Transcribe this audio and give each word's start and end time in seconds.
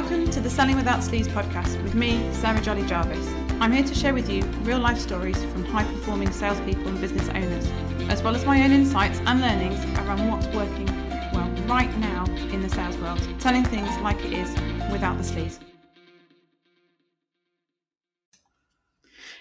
Welcome 0.00 0.30
to 0.30 0.38
the 0.40 0.48
Selling 0.48 0.76
Without 0.76 1.00
Sleaze 1.00 1.26
podcast 1.26 1.82
with 1.82 1.96
me, 1.96 2.32
Sarah 2.32 2.60
Jolly 2.60 2.86
Jarvis. 2.86 3.26
I'm 3.60 3.72
here 3.72 3.82
to 3.82 3.94
share 3.96 4.14
with 4.14 4.30
you 4.30 4.44
real 4.62 4.78
life 4.78 4.96
stories 4.96 5.42
from 5.46 5.64
high 5.64 5.82
performing 5.82 6.30
salespeople 6.30 6.86
and 6.86 7.00
business 7.00 7.28
owners, 7.30 7.68
as 8.08 8.22
well 8.22 8.36
as 8.36 8.44
my 8.44 8.62
own 8.62 8.70
insights 8.70 9.18
and 9.26 9.40
learnings 9.40 9.84
around 9.96 10.30
what's 10.30 10.46
working 10.54 10.86
well 11.34 11.50
right 11.66 11.92
now 11.98 12.26
in 12.52 12.62
the 12.62 12.68
sales 12.68 12.96
world, 12.98 13.20
telling 13.40 13.64
things 13.64 13.90
like 13.98 14.24
it 14.24 14.32
is 14.32 14.50
without 14.92 15.18
the 15.18 15.24
sleaze. 15.24 15.58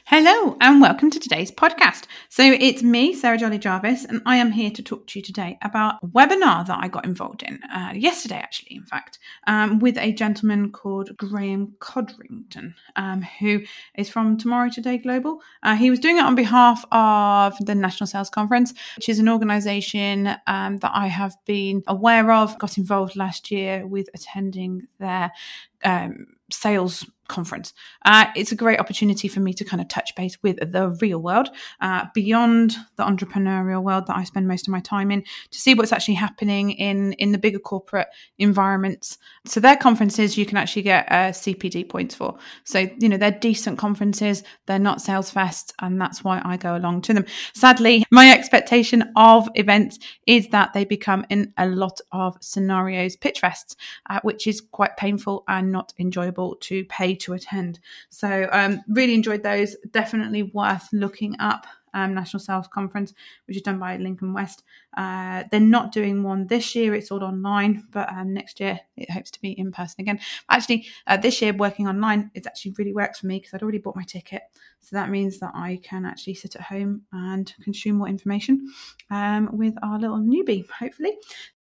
Hello 0.10 0.56
and 0.62 0.80
welcome 0.80 1.12
to 1.12 1.20
today's 1.20 1.52
podcast. 1.52 2.06
So 2.30 2.42
it's 2.42 2.82
me, 2.82 3.14
Sarah 3.14 3.38
Jolly 3.38 3.58
Jarvis, 3.58 4.06
and 4.06 4.22
I 4.26 4.38
am 4.38 4.54
here 4.54 4.72
to 4.72 4.82
talk 4.82 5.06
to 5.08 5.20
you 5.20 5.24
today 5.24 5.58
about 5.62 5.96
a 6.02 6.08
webinar 6.08 6.66
that 6.66 6.80
I 6.82 6.88
got 6.88 7.04
involved 7.04 7.44
in 7.44 7.60
uh, 7.64 7.92
yesterday, 7.94 8.38
actually, 8.38 8.78
in 8.78 8.86
fact, 8.86 9.20
um, 9.48 9.80
with 9.80 9.98
a 9.98 10.14
gentleman 10.14 10.72
called 10.72 11.18
Graeme 11.18 11.74
Codrington, 11.80 12.74
um, 12.96 13.22
who 13.22 13.64
is 13.96 14.10
from 14.10 14.38
Tomorrow 14.38 14.70
Today 14.70 14.98
Global. 14.98 15.42
Uh, 15.62 15.76
he 15.76 15.90
was 15.90 16.00
doing 16.00 16.20
it 16.20 16.24
on 16.24 16.36
behalf 16.36 16.86
of 16.94 17.58
the 17.66 17.76
National 17.76 18.08
Sales 18.08 18.30
Conference, 18.30 18.74
which 18.96 19.10
is 19.10 19.20
an 19.20 19.28
organisation 19.28 20.38
um, 20.48 20.78
that 20.78 20.92
I 20.94 21.08
have 21.08 21.36
been 21.44 21.84
aware 21.86 22.32
of, 22.32 22.58
got 22.60 22.78
involved 22.78 23.18
last 23.18 23.52
year 23.52 23.86
with 23.86 24.08
attending 24.14 24.88
their 25.00 25.34
um, 25.84 26.28
sales 26.50 27.06
conference. 27.28 27.74
Uh, 28.06 28.26
it's 28.36 28.52
a 28.52 28.56
great 28.56 28.80
opportunity 28.80 29.28
for 29.28 29.40
me 29.40 29.54
to 29.54 29.66
kind 29.66 29.82
of 29.82 29.88
touch 29.88 30.16
base 30.16 30.38
with 30.42 30.58
the 30.72 30.90
real 31.02 31.20
world, 31.20 31.50
uh, 31.82 32.06
beyond 32.14 32.76
the 32.96 33.04
entrepreneurial 33.04 33.84
world 33.84 34.08
that 34.08 34.18
I 34.18 34.24
spend 34.24 34.48
most 34.48 34.68
of 34.68 34.72
my 34.72 34.80
time 34.80 35.12
in, 35.12 35.24
to 35.52 35.60
see 35.60 35.74
what's 35.74 35.92
actually 35.92 36.16
happening 36.16 36.72
in 36.72 37.14
in 37.14 37.32
the 37.32 37.38
bigger 37.38 37.60
corporate 37.60 38.08
environments. 38.38 39.18
So 39.46 39.60
their 39.60 39.76
conferences 39.76 40.38
you 40.38 40.46
can 40.46 40.58
actually 40.58 40.84
get 40.84 41.12
uh, 41.12 41.32
CPD 41.32 41.90
points 41.90 42.16
for. 42.16 42.38
So 42.64 42.90
you 43.00 43.10
know 43.10 43.18
they're 43.18 43.32
decent 43.32 43.78
conferences. 43.78 44.44
They're 44.66 44.80
not 44.80 45.02
sales 45.02 45.32
fests, 45.34 45.74
and 45.80 46.00
that's 46.00 46.24
why 46.24 46.42
I 46.44 46.58
go 46.58 46.76
along 46.76 47.02
to 47.04 47.14
them. 47.14 47.26
Sadly, 47.54 48.06
my 48.12 48.32
expectation 48.32 49.12
of 49.16 49.50
events 49.56 50.00
is 50.26 50.48
that 50.50 50.74
they 50.74 50.86
become 50.86 51.26
in 51.30 51.54
a 51.58 51.68
lot 51.68 52.00
of 52.12 52.38
scenarios 52.42 53.16
pitch 53.16 53.42
fests, 53.42 53.76
uh, 54.10 54.20
which 54.24 54.48
is 54.48 54.62
quite 54.62 54.98
painful 54.98 55.44
and 55.48 55.72
not 55.72 55.94
enjoyable 56.00 56.56
to 56.62 56.86
pay 56.86 57.16
to 57.18 57.34
attend. 57.34 57.80
So 58.10 58.48
um, 58.52 58.82
really 58.88 59.14
enjoyed 59.14 59.44
those. 59.44 59.76
Definitely 59.92 60.44
worth 60.44 60.88
looking 60.94 61.36
up. 61.40 61.68
Um, 61.94 62.14
National 62.14 62.42
Sales 62.42 62.68
Conference, 62.68 63.14
which 63.48 63.58
is 63.58 63.64
done 63.64 63.80
by 63.80 63.98
Lincoln 63.98 64.32
West. 64.32 64.64
Uh, 64.96 65.46
they're 65.50 65.60
not 65.60 65.92
doing 65.92 66.22
one 66.22 66.46
this 66.46 66.76
year; 66.76 66.94
it's 66.94 67.10
all 67.10 67.24
online. 67.24 67.88
But 67.92 68.12
um, 68.12 68.36
next 68.36 68.60
year, 68.60 68.80
it 68.98 69.10
hopes 69.10 69.32
to 69.32 69.42
be 69.42 69.52
in 69.54 69.72
person 69.72 70.02
again. 70.02 70.20
Actually, 70.48 70.86
uh, 71.08 71.18
this 71.18 71.42
year 71.42 71.54
working 71.54 71.88
online, 71.88 72.30
it 72.36 72.46
actually 72.46 72.76
really 72.78 72.94
works 72.94 73.22
for 73.22 73.28
me 73.28 73.40
because 73.40 73.54
I'd 73.54 73.64
already 73.64 73.80
bought 73.80 73.96
my 73.96 74.04
ticket, 74.04 74.44
so 74.80 74.96
that 74.96 75.10
means 75.10 75.40
that 75.40 75.54
I 75.56 75.80
can 75.82 76.06
actually 76.06 76.36
sit 76.36 76.56
at 76.56 76.62
home 76.62 77.02
and 77.12 77.52
consume 77.64 77.96
more 77.96 78.10
information 78.10 78.72
um, 79.10 79.50
with 79.52 79.74
our 79.82 79.98
little 79.98 80.20
newbie, 80.20 80.70
hopefully. 80.70 81.18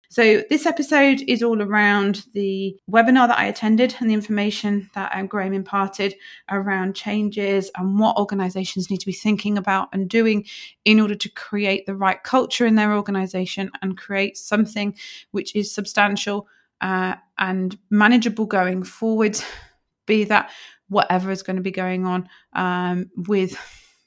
So, 0.10 0.44
this 0.50 0.66
episode 0.66 1.22
is 1.28 1.42
all 1.42 1.62
around 1.62 2.26
the 2.34 2.78
webinar 2.90 3.28
that 3.28 3.40
I 3.40 3.46
attended 3.46 3.96
and 4.00 4.10
the 4.10 4.14
information 4.14 4.90
that 4.94 5.28
Graeme 5.30 5.54
imparted 5.54 6.16
around 6.50 6.96
changes 6.96 7.72
and 7.76 8.00
what 8.00 8.18
organizations 8.18 8.90
need 8.90 9.00
to 9.00 9.06
be 9.06 9.14
thinking 9.14 9.58
about 9.58 9.90
and 9.94 10.10
doing 10.10 10.46
in 10.86 11.00
order 11.00 11.16
to 11.16 11.30
create 11.30 11.86
the 11.86 11.96
right 11.96 12.22
culture 12.24 12.66
in 12.66 12.76
their 12.76 12.94
organization 12.94 13.72
and 13.82 13.98
create 13.98 14.38
something 14.38 14.96
which 15.32 15.56
is 15.56 15.74
substantial 15.74 16.48
uh, 16.82 17.16
and 17.38 17.78
manageable 17.90 18.46
going 18.46 18.84
forward, 18.84 19.40
be 20.06 20.24
that 20.26 20.52
whatever 20.88 21.32
is 21.32 21.42
going 21.42 21.56
to 21.56 21.64
be 21.64 21.72
going 21.72 22.06
on 22.06 22.30
um, 22.54 23.10
with 23.16 23.58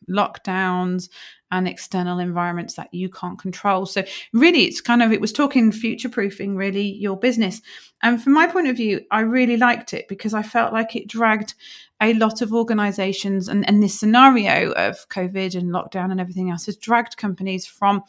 lockdowns 0.09 1.09
and 1.51 1.67
external 1.67 2.19
environments 2.19 2.75
that 2.75 2.93
you 2.93 3.09
can't 3.09 3.39
control. 3.39 3.87
So 3.87 4.05
really 4.33 4.65
it's 4.65 4.81
kind 4.81 5.03
of 5.03 5.13
it 5.13 5.21
was 5.21 5.33
talking 5.33 5.73
future 5.73 6.09
proofing 6.09 6.57
really 6.57 6.87
your 6.87 7.19
business. 7.19 7.61
And 8.03 8.23
from 8.23 8.35
my 8.35 8.47
point 8.47 8.69
of 8.69 8.77
view, 8.77 9.01
I 9.11 9.21
really 9.21 9.57
liked 9.57 9.95
it 9.95 10.09
because 10.09 10.35
I 10.35 10.43
felt 10.43 10.73
like 10.73 10.95
it 10.95 11.09
dragged 11.09 11.55
a 12.01 12.15
lot 12.15 12.43
of 12.43 12.53
organizations 12.53 13.49
and, 13.49 13.67
and 13.69 13.83
this 13.83 13.99
scenario 13.99 14.73
of 14.73 15.09
COVID 15.09 15.57
and 15.57 15.71
lockdown 15.71 16.11
and 16.11 16.21
everything 16.21 16.51
else 16.51 16.67
has 16.67 16.77
dragged 16.77 17.17
companies 17.17 17.67
from 17.67 18.05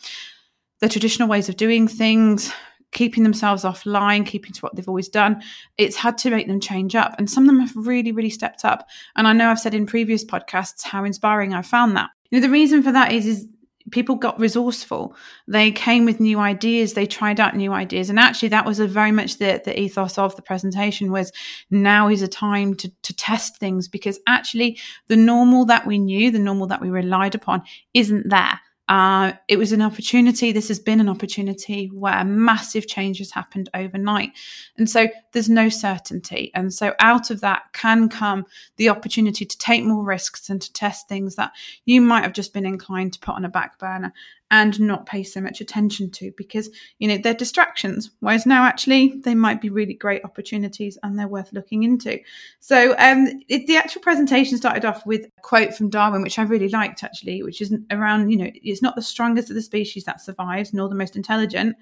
the 0.80 0.90
traditional 0.90 1.28
ways 1.28 1.50
of 1.50 1.58
doing 1.58 1.88
things, 1.88 2.52
keeping 2.92 3.24
themselves 3.24 3.64
offline, 3.64 4.26
keeping 4.26 4.54
to 4.54 4.62
what 4.62 4.76
they've 4.76 4.88
always 4.88 5.10
done. 5.10 5.42
It's 5.78 5.96
had 5.96 6.18
to 6.20 6.30
make 6.30 6.48
them 6.48 6.60
change 6.60 6.96
up. 6.96 7.16
And 7.18 7.30
some 7.30 7.44
of 7.44 7.48
them 7.48 7.60
have 7.60 7.76
really, 7.76 8.12
really 8.12 8.30
stepped 8.30 8.64
up. 8.64 8.88
And 9.16 9.28
I 9.28 9.34
know 9.34 9.50
I've 9.50 9.60
said 9.60 9.74
in 9.74 9.86
previous 9.86 10.24
podcasts 10.24 10.84
how 10.84 11.04
inspiring 11.04 11.54
I 11.54 11.62
found 11.62 11.96
that. 11.98 12.10
You 12.32 12.40
know, 12.40 12.48
the 12.48 12.52
reason 12.52 12.84
for 12.84 12.92
that 12.92 13.12
is, 13.12 13.26
is 13.26 13.48
people 13.92 14.16
got 14.16 14.40
resourceful. 14.40 15.16
They 15.48 15.72
came 15.72 16.06
with 16.06 16.20
new 16.20 16.40
ideas. 16.40 16.94
They 16.94 17.06
tried 17.06 17.40
out 17.40 17.56
new 17.56 17.74
ideas. 17.74 18.10
And 18.10 18.20
actually 18.20 18.50
that 18.50 18.66
was 18.66 18.80
a 18.80 18.88
very 18.88 19.12
much 19.12 19.38
the, 19.38 19.62
the 19.64 19.80
ethos 19.80 20.18
of 20.18 20.36
the 20.36 20.42
presentation 20.42 21.12
was 21.12 21.32
now 21.70 22.08
is 22.10 22.22
a 22.22 22.28
time 22.28 22.76
to, 22.76 22.92
to 23.04 23.14
test 23.16 23.58
things 23.58 23.88
because 23.88 24.20
actually 24.28 24.80
the 25.08 25.16
normal 25.16 25.66
that 25.66 25.86
we 25.86 25.98
knew, 25.98 26.32
the 26.32 26.40
normal 26.40 26.68
that 26.68 26.82
we 26.82 26.90
relied 26.90 27.36
upon 27.36 27.64
isn't 27.94 28.30
there. 28.30 28.60
Uh, 28.90 29.34
it 29.48 29.58
was 29.58 29.72
an 29.72 29.84
opportunity. 29.84 30.52
This 30.52 30.68
has 30.68 30.80
been 30.80 31.00
an 31.00 31.08
opportunity 31.08 31.92
where 31.94 32.26
massive 32.26 32.88
change 32.88 33.20
has 33.20 33.30
happened 33.30 33.70
overnight. 33.76 34.32
And 34.78 34.90
so 34.90 35.08
there's 35.32 35.48
no 35.48 35.70
certainty. 35.70 36.52
And 36.56 36.74
so 36.74 36.96
out 37.00 37.30
of 37.30 37.40
that 37.42 37.62
can 37.74 38.10
come 38.10 38.46
the 38.78 38.90
opportunity 38.90 39.46
to 39.46 39.58
take 39.60 39.84
more 39.84 40.04
risks 40.04 40.50
and 40.50 40.60
to 40.60 40.74
test 40.74 41.08
things 41.08 41.36
that 41.36 41.52
you 41.86 42.02
might 42.02 42.24
have 42.24 42.34
just 42.34 42.52
been 42.52 42.66
inclined 42.66 43.14
to 43.14 43.20
put 43.20 43.36
on 43.36 43.46
a 43.46 43.50
back 43.50 43.78
burner 43.78 44.12
and 44.52 44.80
not 44.80 45.06
pay 45.06 45.24
so 45.24 45.40
much 45.40 45.62
attention 45.62 46.10
to 46.10 46.32
because 46.38 46.70
you 46.98 47.08
know 47.08 47.18
they're 47.18 47.34
distractions 47.34 48.12
whereas 48.20 48.46
now 48.46 48.64
actually 48.66 49.20
they 49.24 49.36
might 49.36 49.62
be 49.62 49.70
really 49.70 49.94
great 49.94 50.24
opportunities 50.24 50.98
and 51.04 51.18
they're 51.18 51.28
worth 51.28 51.52
looking 51.54 51.84
into 51.84 52.20
so 52.60 52.96
um 52.98 53.28
it, 53.48 53.68
the 53.68 53.78
actual 53.78 54.02
presentation 54.02 54.58
started 54.58 54.86
off 54.86 55.06
with 55.06 55.26
a 55.26 55.42
quote 55.42 55.74
from 55.74 55.90
darwin 55.90 56.22
which 56.22 56.40
i 56.40 56.44
really 56.44 56.70
liked 56.70 57.04
actually 57.04 57.44
which 57.44 57.62
is 57.62 57.74
around 57.92 58.30
you 58.30 58.38
know 58.38 58.50
it's 58.56 58.82
not 58.82 58.96
the 58.96 59.02
strongest 59.02 59.50
of 59.50 59.56
the 59.56 59.62
species 59.62 60.04
that 60.04 60.22
survives 60.22 60.74
nor 60.74 60.90
the 60.90 60.96
most 60.96 61.16
intelligent 61.16 61.76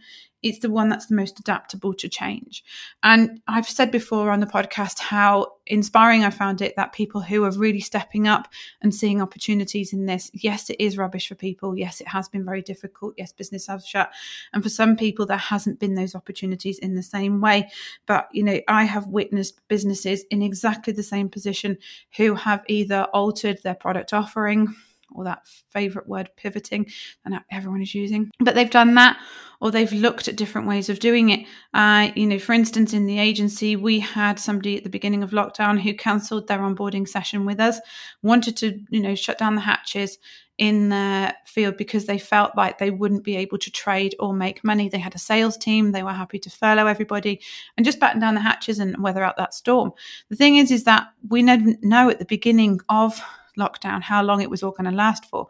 it's 0.43 0.59
the 0.59 0.69
one 0.69 0.89
that's 0.89 1.07
the 1.07 1.15
most 1.15 1.39
adaptable 1.39 1.93
to 1.95 2.07
change. 2.07 2.63
And 3.03 3.41
I've 3.47 3.67
said 3.67 3.91
before 3.91 4.29
on 4.31 4.39
the 4.39 4.45
podcast 4.45 4.99
how 4.99 5.53
inspiring 5.67 6.23
I 6.23 6.29
found 6.29 6.61
it 6.61 6.75
that 6.75 6.93
people 6.93 7.21
who 7.21 7.43
are 7.43 7.51
really 7.51 7.79
stepping 7.79 8.27
up 8.27 8.47
and 8.81 8.93
seeing 8.93 9.21
opportunities 9.21 9.93
in 9.93 10.05
this, 10.05 10.29
yes, 10.33 10.69
it 10.69 10.77
is 10.79 10.97
rubbish 10.97 11.27
for 11.27 11.35
people. 11.35 11.77
Yes, 11.77 12.01
it 12.01 12.07
has 12.07 12.27
been 12.27 12.45
very 12.45 12.61
difficult. 12.61 13.13
Yes, 13.17 13.31
business 13.31 13.67
has 13.67 13.85
shut. 13.85 14.11
And 14.53 14.63
for 14.63 14.69
some 14.69 14.95
people, 14.95 15.25
there 15.25 15.37
hasn't 15.37 15.79
been 15.79 15.95
those 15.95 16.15
opportunities 16.15 16.79
in 16.79 16.95
the 16.95 17.03
same 17.03 17.41
way. 17.41 17.69
But, 18.05 18.27
you 18.31 18.43
know, 18.43 18.59
I 18.67 18.85
have 18.85 19.07
witnessed 19.07 19.59
businesses 19.67 20.25
in 20.31 20.41
exactly 20.41 20.93
the 20.93 21.03
same 21.03 21.29
position 21.29 21.77
who 22.17 22.35
have 22.35 22.63
either 22.67 23.03
altered 23.13 23.61
their 23.63 23.75
product 23.75 24.13
offering 24.13 24.73
or 25.13 25.23
that 25.23 25.47
favorite 25.69 26.07
word 26.07 26.29
pivoting 26.35 26.87
and 27.25 27.39
everyone 27.51 27.81
is 27.81 27.95
using. 27.95 28.29
But 28.39 28.55
they've 28.55 28.69
done 28.69 28.95
that 28.95 29.17
or 29.59 29.71
they've 29.71 29.93
looked 29.93 30.27
at 30.27 30.35
different 30.35 30.67
ways 30.67 30.89
of 30.89 30.99
doing 30.99 31.29
it. 31.29 31.45
Uh, 31.73 32.11
you 32.15 32.27
know, 32.27 32.39
for 32.39 32.53
instance, 32.53 32.93
in 32.93 33.05
the 33.05 33.19
agency, 33.19 33.75
we 33.75 33.99
had 33.99 34.39
somebody 34.39 34.77
at 34.77 34.83
the 34.83 34.89
beginning 34.89 35.23
of 35.23 35.31
lockdown 35.31 35.79
who 35.79 35.93
cancelled 35.93 36.47
their 36.47 36.59
onboarding 36.59 37.07
session 37.07 37.45
with 37.45 37.59
us, 37.59 37.79
wanted 38.21 38.55
to, 38.57 38.79
you 38.89 38.99
know, 38.99 39.15
shut 39.15 39.37
down 39.37 39.55
the 39.55 39.61
hatches 39.61 40.17
in 40.57 40.89
their 40.89 41.35
field 41.45 41.77
because 41.77 42.05
they 42.05 42.17
felt 42.17 42.57
like 42.57 42.77
they 42.79 42.89
wouldn't 42.89 43.23
be 43.23 43.35
able 43.35 43.59
to 43.59 43.69
trade 43.69 44.15
or 44.19 44.33
make 44.33 44.63
money. 44.63 44.89
They 44.89 44.97
had 44.97 45.13
a 45.13 45.19
sales 45.19 45.55
team, 45.55 45.91
they 45.91 46.03
were 46.03 46.13
happy 46.13 46.39
to 46.39 46.49
furlough 46.49 46.87
everybody 46.87 47.41
and 47.75 47.85
just 47.85 47.99
batten 47.99 48.19
down 48.19 48.33
the 48.33 48.41
hatches 48.41 48.79
and 48.79 48.97
weather 49.01 49.23
out 49.23 49.37
that 49.37 49.53
storm. 49.53 49.91
The 50.29 50.35
thing 50.35 50.55
is, 50.55 50.71
is 50.71 50.83
that 50.85 51.07
we 51.29 51.43
never 51.43 51.75
know 51.81 52.09
at 52.09 52.17
the 52.19 52.25
beginning 52.25 52.79
of 52.89 53.21
lockdown, 53.57 54.01
how 54.01 54.23
long 54.23 54.41
it 54.41 54.49
was 54.49 54.63
all 54.63 54.71
going 54.71 54.89
to 54.89 54.95
last 54.95 55.25
for. 55.25 55.47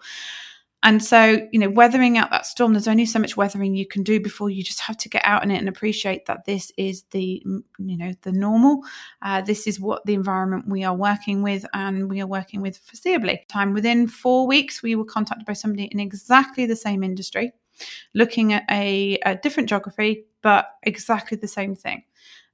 And 0.83 1.03
so, 1.03 1.47
you 1.51 1.59
know, 1.59 1.69
weathering 1.69 2.17
out 2.17 2.29
that 2.29 2.45
storm, 2.45 2.73
there's 2.73 2.87
only 2.87 3.07
so 3.07 3.17
much 3.17 3.35
weathering 3.35 3.75
you 3.75 3.87
can 3.87 4.03
do 4.03 4.19
before 4.19 4.49
you 4.49 4.63
just 4.63 4.79
have 4.81 4.95
to 4.97 5.09
get 5.09 5.23
out 5.25 5.43
in 5.43 5.49
it 5.49 5.57
and 5.57 5.67
appreciate 5.67 6.27
that 6.27 6.45
this 6.45 6.71
is 6.77 7.03
the, 7.11 7.41
you 7.79 7.97
know, 7.97 8.13
the 8.21 8.31
normal. 8.31 8.81
Uh, 9.23 9.41
this 9.41 9.65
is 9.65 9.79
what 9.79 10.05
the 10.05 10.13
environment 10.13 10.67
we 10.67 10.83
are 10.83 10.95
working 10.95 11.41
with 11.41 11.65
and 11.73 12.09
we 12.09 12.21
are 12.21 12.27
working 12.27 12.61
with 12.61 12.79
foreseeably. 12.85 13.39
Time 13.47 13.73
within 13.73 14.07
four 14.07 14.45
weeks, 14.45 14.83
we 14.83 14.95
were 14.95 15.03
contacted 15.03 15.47
by 15.47 15.53
somebody 15.53 15.85
in 15.85 15.99
exactly 15.99 16.67
the 16.67 16.75
same 16.75 17.03
industry, 17.03 17.51
looking 18.13 18.53
at 18.53 18.63
a, 18.69 19.17
a 19.25 19.35
different 19.35 19.69
geography, 19.69 20.25
but 20.43 20.69
exactly 20.83 21.37
the 21.37 21.47
same 21.47 21.75
thing. 21.75 22.03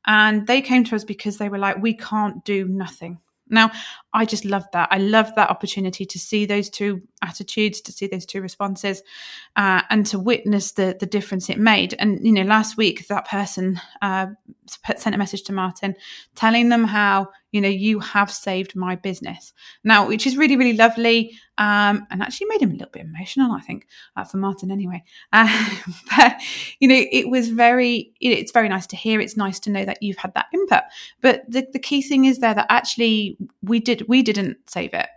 And 0.06 0.48
they 0.48 0.62
came 0.62 0.86
to 0.86 0.96
us 0.96 1.04
because 1.04 1.38
they 1.38 1.50
were 1.50 1.58
like, 1.58 1.82
we 1.82 1.94
can't 1.94 2.44
do 2.46 2.68
nothing. 2.68 3.20
Now, 3.50 3.72
I 4.14 4.26
just 4.26 4.46
love 4.46 4.66
that. 4.74 4.90
I 4.92 5.00
love 5.00 5.34
that 5.36 5.50
opportunity 5.50 6.06
to 6.06 6.20
see 6.20 6.46
those 6.46 6.70
two 6.70 7.02
attitudes, 7.24 7.82
to 7.82 7.92
see 7.92 8.08
those 8.08 8.26
two 8.26 8.42
responses, 8.42 9.02
uh, 9.56 9.82
and 9.90 10.06
to 10.08 10.20
witness 10.20 10.74
the 10.74 10.96
the 11.00 11.06
difference 11.06 11.50
it 11.50 11.58
made. 11.58 11.96
And 11.98 12.26
you 12.26 12.32
know, 12.32 12.44
last 12.44 12.78
week 12.78 13.08
that 13.08 13.28
person 13.28 13.82
uh, 14.02 14.28
sent 14.98 15.16
a 15.16 15.18
message 15.18 15.44
to 15.44 15.54
Martin 15.54 15.96
telling 16.36 16.70
them 16.70 16.84
how 16.84 17.30
you 17.52 17.62
know 17.62 17.70
you 17.70 18.00
have 18.00 18.32
saved 18.32 18.76
my 18.76 18.96
business 18.96 19.54
now, 19.84 20.08
which 20.08 20.28
is 20.28 20.38
really 20.38 20.58
really 20.58 20.74
lovely, 20.74 21.32
um, 21.58 22.06
and 22.12 22.22
actually 22.22 22.48
made 22.48 22.62
him 22.62 22.72
a 22.72 22.74
little 22.74 22.92
bit 22.92 23.06
emotional. 23.06 23.52
I 23.52 23.62
think 23.62 23.88
uh, 24.16 24.24
for 24.24 24.38
Martin 24.38 24.72
anyway. 24.72 25.04
Uh, 25.34 25.70
but 26.16 26.36
you 26.80 26.88
know, 26.88 27.06
it 27.12 27.30
was 27.30 27.50
very 27.50 28.14
it's 28.22 28.52
very 28.52 28.70
nice 28.70 28.86
to 28.88 28.96
hear. 28.96 29.20
It's 29.20 29.36
nice 29.36 29.60
to 29.62 29.72
know 29.72 29.84
that 29.86 30.02
you've 30.02 30.18
had 30.18 30.34
that 30.36 30.46
input. 30.54 30.84
But 31.22 31.44
the 31.48 31.68
the 31.74 31.80
key 31.80 32.02
thing 32.02 32.26
is 32.26 32.40
there 32.40 32.54
that 32.54 32.68
actually 32.70 33.38
we 33.64 33.80
did 33.80 34.03
we 34.08 34.24
didn't 34.24 34.58
save 34.70 34.94
it. 34.94 35.08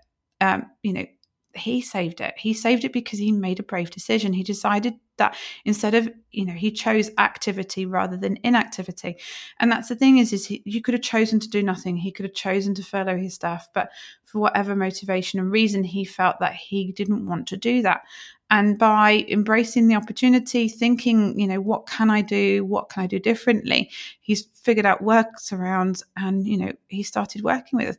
Um, 0.41 0.67
you 0.83 0.93
know, 0.93 1.07
he 1.55 1.81
saved 1.81 2.21
it. 2.21 2.35
He 2.37 2.53
saved 2.53 2.85
it 2.85 2.93
because 2.93 3.19
he 3.19 3.33
made 3.33 3.59
a 3.59 3.65
brave 3.65 3.91
decision. 3.91 4.33
He 4.33 4.43
decided 4.43 4.95
that 5.17 5.37
instead 5.65 5.95
of, 5.95 6.09
you 6.31 6.45
know, 6.45 6.53
he 6.53 6.71
chose 6.71 7.11
activity 7.17 7.87
rather 7.87 8.17
than 8.17 8.39
inactivity. 8.45 9.17
And 9.59 9.73
that's 9.73 9.89
the 9.89 9.97
thing 9.97 10.19
is, 10.19 10.33
is 10.33 10.47
he, 10.47 10.63
you 10.67 10.83
could 10.83 10.93
have 10.93 11.03
chosen 11.03 11.41
to 11.41 11.49
do 11.49 11.63
nothing. 11.63 11.97
He 11.97 12.13
could 12.13 12.27
have 12.27 12.35
chosen 12.35 12.75
to 12.75 12.83
furlough 12.83 13.17
his 13.17 13.35
staff, 13.35 13.69
but 13.73 13.91
for 14.25 14.41
whatever 14.41 14.77
motivation 14.77 15.41
and 15.41 15.51
reason, 15.51 15.85
he 15.85 16.05
felt 16.05 16.39
that 16.41 16.55
he 16.55 16.93
didn't 16.93 17.27
want 17.27 17.47
to 17.49 17.57
do 17.57 17.81
that. 17.83 18.03
And 18.51 18.79
by 18.79 19.25
embracing 19.29 19.89
the 19.89 19.97
opportunity, 19.97 20.69
thinking, 20.69 21.39
you 21.41 21.49
know, 21.49 21.61
what 21.61 21.87
can 21.87 22.11
I 22.11 22.21
do? 22.21 22.65
What 22.65 22.91
can 22.91 23.03
I 23.03 23.07
do 23.07 23.19
differently? 23.19 23.91
He's 24.21 24.47
figured 24.55 24.87
out 24.87 25.03
works 25.03 25.53
around 25.53 26.03
and, 26.17 26.47
you 26.47 26.57
know, 26.59 26.73
he 26.89 27.03
started 27.03 27.43
working 27.43 27.79
with 27.79 27.89
us. 27.89 27.97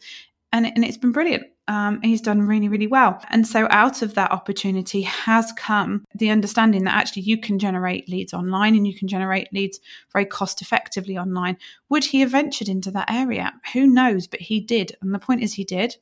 And, 0.51 0.65
and 0.65 0.83
it's 0.83 0.97
been 0.97 1.11
brilliant 1.11 1.43
um, 1.67 2.01
he's 2.01 2.21
done 2.21 2.41
really, 2.41 2.69
really 2.69 2.87
well. 2.87 3.21
And 3.29 3.45
so, 3.45 3.67
out 3.69 4.01
of 4.01 4.13
that 4.15 4.31
opportunity 4.31 5.01
has 5.01 5.51
come 5.53 6.05
the 6.15 6.29
understanding 6.29 6.83
that 6.85 6.95
actually 6.95 7.23
you 7.23 7.37
can 7.37 7.59
generate 7.59 8.07
leads 8.07 8.33
online 8.33 8.75
and 8.75 8.87
you 8.87 8.95
can 8.95 9.07
generate 9.07 9.51
leads 9.51 9.79
very 10.13 10.25
cost 10.25 10.61
effectively 10.61 11.17
online. 11.17 11.57
Would 11.89 12.05
he 12.05 12.21
have 12.21 12.31
ventured 12.31 12.69
into 12.69 12.91
that 12.91 13.11
area? 13.11 13.53
Who 13.73 13.87
knows? 13.87 14.27
But 14.27 14.41
he 14.41 14.59
did. 14.59 14.95
And 15.01 15.13
the 15.13 15.19
point 15.19 15.41
is, 15.41 15.53
he 15.53 15.63
did. 15.63 15.95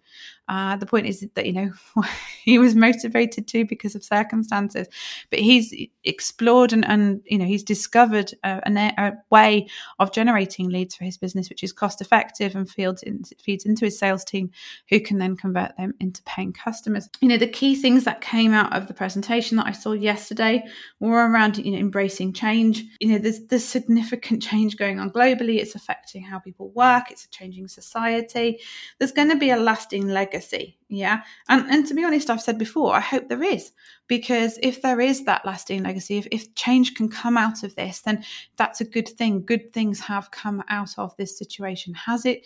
Uh, 0.48 0.76
the 0.76 0.86
point 0.86 1.08
is 1.08 1.26
that, 1.34 1.46
you 1.46 1.54
know, 1.54 1.72
he 2.44 2.60
was 2.60 2.76
motivated 2.76 3.48
to 3.48 3.66
because 3.66 3.96
of 3.96 4.04
circumstances, 4.04 4.88
but 5.32 5.40
he's 5.40 5.74
explored 6.04 6.72
and, 6.72 6.88
and 6.88 7.22
you 7.26 7.38
know, 7.38 7.46
he's 7.46 7.64
discovered 7.64 8.32
a, 8.44 8.62
a, 8.98 9.14
way 9.32 9.68
of 9.98 10.12
generating 10.12 10.70
leads 10.70 10.96
for 10.96 11.04
his 11.04 11.18
business, 11.18 11.50
which 11.50 11.64
is 11.64 11.74
cost 11.74 12.00
effective 12.00 12.56
and 12.56 12.70
feeds, 12.70 13.02
in, 13.02 13.24
feeds 13.44 13.66
into 13.66 13.86
his 13.86 13.98
sales 13.98 14.24
team 14.24 14.52
who 14.90 15.00
can 15.00 15.18
then 15.18 15.36
convert 15.36 15.55
them 15.56 15.94
into 16.00 16.22
paying 16.24 16.54
customers. 16.54 17.10
You 17.22 17.28
know, 17.28 17.38
the 17.38 17.48
key 17.48 17.76
things 17.76 18.04
that 18.04 18.22
came 18.22 18.54
out 18.54 18.76
of 18.76 18.88
the 18.88 18.94
presentation 18.94 19.58
that 19.58 19.68
I 19.68 19.72
saw 19.72 19.94
yesterday 19.94 20.64
were 21.00 21.30
around, 21.30 21.58
you 21.58 21.72
know, 21.72 21.78
embracing 21.78 22.34
change. 22.34 22.84
You 23.00 23.14
know, 23.14 23.18
there's, 23.18 23.46
there's 23.48 23.66
significant 23.66 24.44
change 24.44 24.78
going 24.78 25.00
on 25.00 25.12
globally. 25.12 25.60
It's 25.60 25.76
affecting 25.76 26.24
how 26.24 26.40
people 26.40 26.70
work. 26.72 27.12
It's 27.12 27.26
a 27.26 27.30
changing 27.30 27.68
society. 27.68 28.60
There's 29.00 29.12
going 29.12 29.30
to 29.30 29.38
be 29.38 29.50
a 29.50 29.58
lasting 29.58 30.08
legacy. 30.08 30.78
Yeah. 30.88 31.24
And 31.50 31.66
and 31.70 31.88
to 31.88 31.94
be 31.96 32.04
honest, 32.04 32.30
I've 32.30 32.42
said 32.42 32.60
before, 32.60 32.94
I 32.94 33.00
hope 33.00 33.28
there 33.28 33.44
is. 33.44 33.72
Because 34.08 34.60
if 34.62 34.82
there 34.82 35.02
is 35.02 35.26
that 35.26 35.46
lasting 35.46 35.84
legacy, 35.84 36.18
if, 36.18 36.28
if 36.32 36.54
change 36.54 36.94
can 36.94 37.10
come 37.10 37.38
out 37.38 37.64
of 37.64 37.76
this, 37.76 38.02
then 38.02 38.24
that's 38.56 38.82
a 38.82 38.86
good 38.86 39.10
thing. 39.10 39.44
Good 39.44 39.74
things 39.74 40.00
have 40.02 40.30
come 40.30 40.64
out 40.70 40.92
of 40.98 41.16
this 41.18 41.38
situation. 41.38 41.96
Has 41.96 42.26
it, 42.26 42.46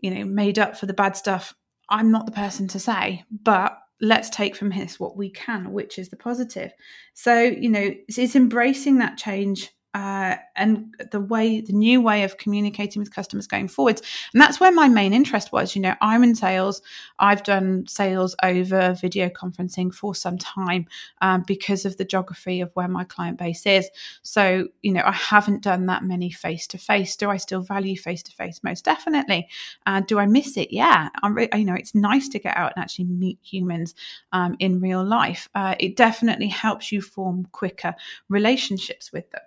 you 0.00 0.10
know, 0.10 0.24
made 0.24 0.58
up 0.58 0.76
for 0.76 0.84
the 0.84 0.92
bad 0.92 1.16
stuff? 1.16 1.54
I'm 1.88 2.10
not 2.10 2.26
the 2.26 2.32
person 2.32 2.68
to 2.68 2.78
say, 2.78 3.24
but 3.42 3.78
let's 4.00 4.28
take 4.30 4.54
from 4.54 4.70
this 4.70 5.00
what 5.00 5.16
we 5.16 5.30
can, 5.30 5.72
which 5.72 5.98
is 5.98 6.08
the 6.08 6.16
positive. 6.16 6.72
So, 7.14 7.40
you 7.40 7.70
know, 7.70 7.90
it's, 8.08 8.18
it's 8.18 8.36
embracing 8.36 8.98
that 8.98 9.16
change 9.16 9.70
uh, 9.94 10.36
and 10.56 10.94
the 11.10 11.20
way 11.20 11.60
the 11.62 11.72
new 11.72 12.02
way 12.02 12.22
of 12.22 12.36
communicating 12.36 13.00
with 13.00 13.14
customers 13.14 13.46
going 13.46 13.66
forwards. 13.66 14.02
And 14.34 14.40
that's 14.40 14.60
where 14.60 14.72
my 14.72 14.88
main 14.88 15.14
interest 15.14 15.52
was. 15.52 15.74
You 15.74 15.82
know 15.82 15.94
i'm 16.00 16.22
in 16.22 16.34
sales. 16.34 16.82
I've 17.18 17.42
done 17.42 17.86
sales 17.86 18.36
over 18.42 18.94
video 19.00 19.28
conferencing 19.30 19.94
for 19.94 20.14
some 20.14 20.36
time 20.36 20.86
um, 21.22 21.44
because 21.46 21.86
of 21.86 21.96
the 21.96 22.04
geography 22.04 22.60
of 22.60 22.70
where 22.74 22.88
my 22.88 23.04
client 23.04 23.38
base 23.38 23.64
is. 23.64 23.88
So 24.22 24.68
you 24.82 24.92
know 24.92 25.02
i 25.04 25.12
haven't 25.12 25.62
done 25.62 25.86
that 25.86 26.04
many 26.04 26.30
face 26.30 26.66
to 26.68 26.78
face 26.78 27.16
do 27.16 27.30
i 27.30 27.36
still 27.36 27.60
value 27.60 27.96
face 27.96 28.22
to 28.24 28.32
face 28.32 28.60
most 28.62 28.84
definitely. 28.84 29.48
Uh, 29.86 30.00
do 30.00 30.18
i 30.18 30.26
miss 30.26 30.56
it? 30.56 30.72
Yeah. 30.72 31.08
I'm 31.22 31.34
re- 31.34 31.48
you 31.54 31.64
know 31.64 31.74
it's 31.74 31.94
nice 31.94 32.28
to 32.30 32.38
get 32.38 32.56
out 32.56 32.72
and 32.76 32.82
actually 32.82 33.06
meet 33.06 33.38
humans 33.42 33.94
um, 34.32 34.56
in 34.58 34.80
real 34.80 35.04
life. 35.04 35.48
Uh, 35.54 35.74
it 35.80 35.96
definitely 35.96 36.48
helps 36.48 36.92
you 36.92 37.00
form 37.00 37.46
quicker 37.52 37.94
relationships 38.28 39.12
with 39.12 39.30
them 39.30 39.40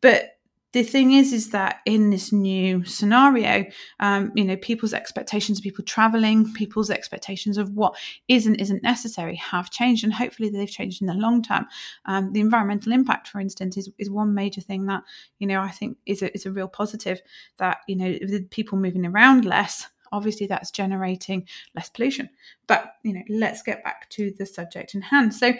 but 0.00 0.36
the 0.76 0.82
thing 0.82 1.12
is, 1.12 1.32
is 1.32 1.50
that 1.50 1.78
in 1.86 2.10
this 2.10 2.32
new 2.32 2.84
scenario, 2.84 3.64
um, 4.00 4.30
you 4.34 4.44
know, 4.44 4.58
people's 4.58 4.92
expectations, 4.92 5.58
of 5.58 5.62
people 5.62 5.82
traveling, 5.82 6.52
people's 6.52 6.90
expectations 6.90 7.56
of 7.56 7.70
what 7.70 7.96
is 8.28 8.46
and 8.46 8.60
isn't 8.60 8.82
necessary 8.82 9.36
have 9.36 9.70
changed, 9.70 10.04
and 10.04 10.12
hopefully 10.12 10.50
they've 10.50 10.68
changed 10.68 11.00
in 11.00 11.06
the 11.06 11.14
long 11.14 11.42
term. 11.42 11.66
Um, 12.04 12.30
the 12.34 12.40
environmental 12.40 12.92
impact, 12.92 13.28
for 13.28 13.40
instance, 13.40 13.78
is, 13.78 13.88
is 13.96 14.10
one 14.10 14.34
major 14.34 14.60
thing 14.60 14.84
that 14.84 15.02
you 15.38 15.46
know 15.46 15.62
I 15.62 15.70
think 15.70 15.96
is 16.04 16.20
a, 16.20 16.30
is 16.34 16.44
a 16.44 16.52
real 16.52 16.68
positive. 16.68 17.22
That 17.56 17.78
you 17.88 17.96
know, 17.96 18.18
people 18.50 18.76
moving 18.76 19.06
around 19.06 19.46
less, 19.46 19.88
obviously 20.12 20.46
that's 20.46 20.70
generating 20.70 21.46
less 21.74 21.88
pollution. 21.88 22.28
But 22.66 22.96
you 23.02 23.14
know, 23.14 23.22
let's 23.30 23.62
get 23.62 23.82
back 23.82 24.10
to 24.10 24.30
the 24.36 24.44
subject 24.44 24.94
in 24.94 25.00
hand. 25.00 25.34
So, 25.34 25.54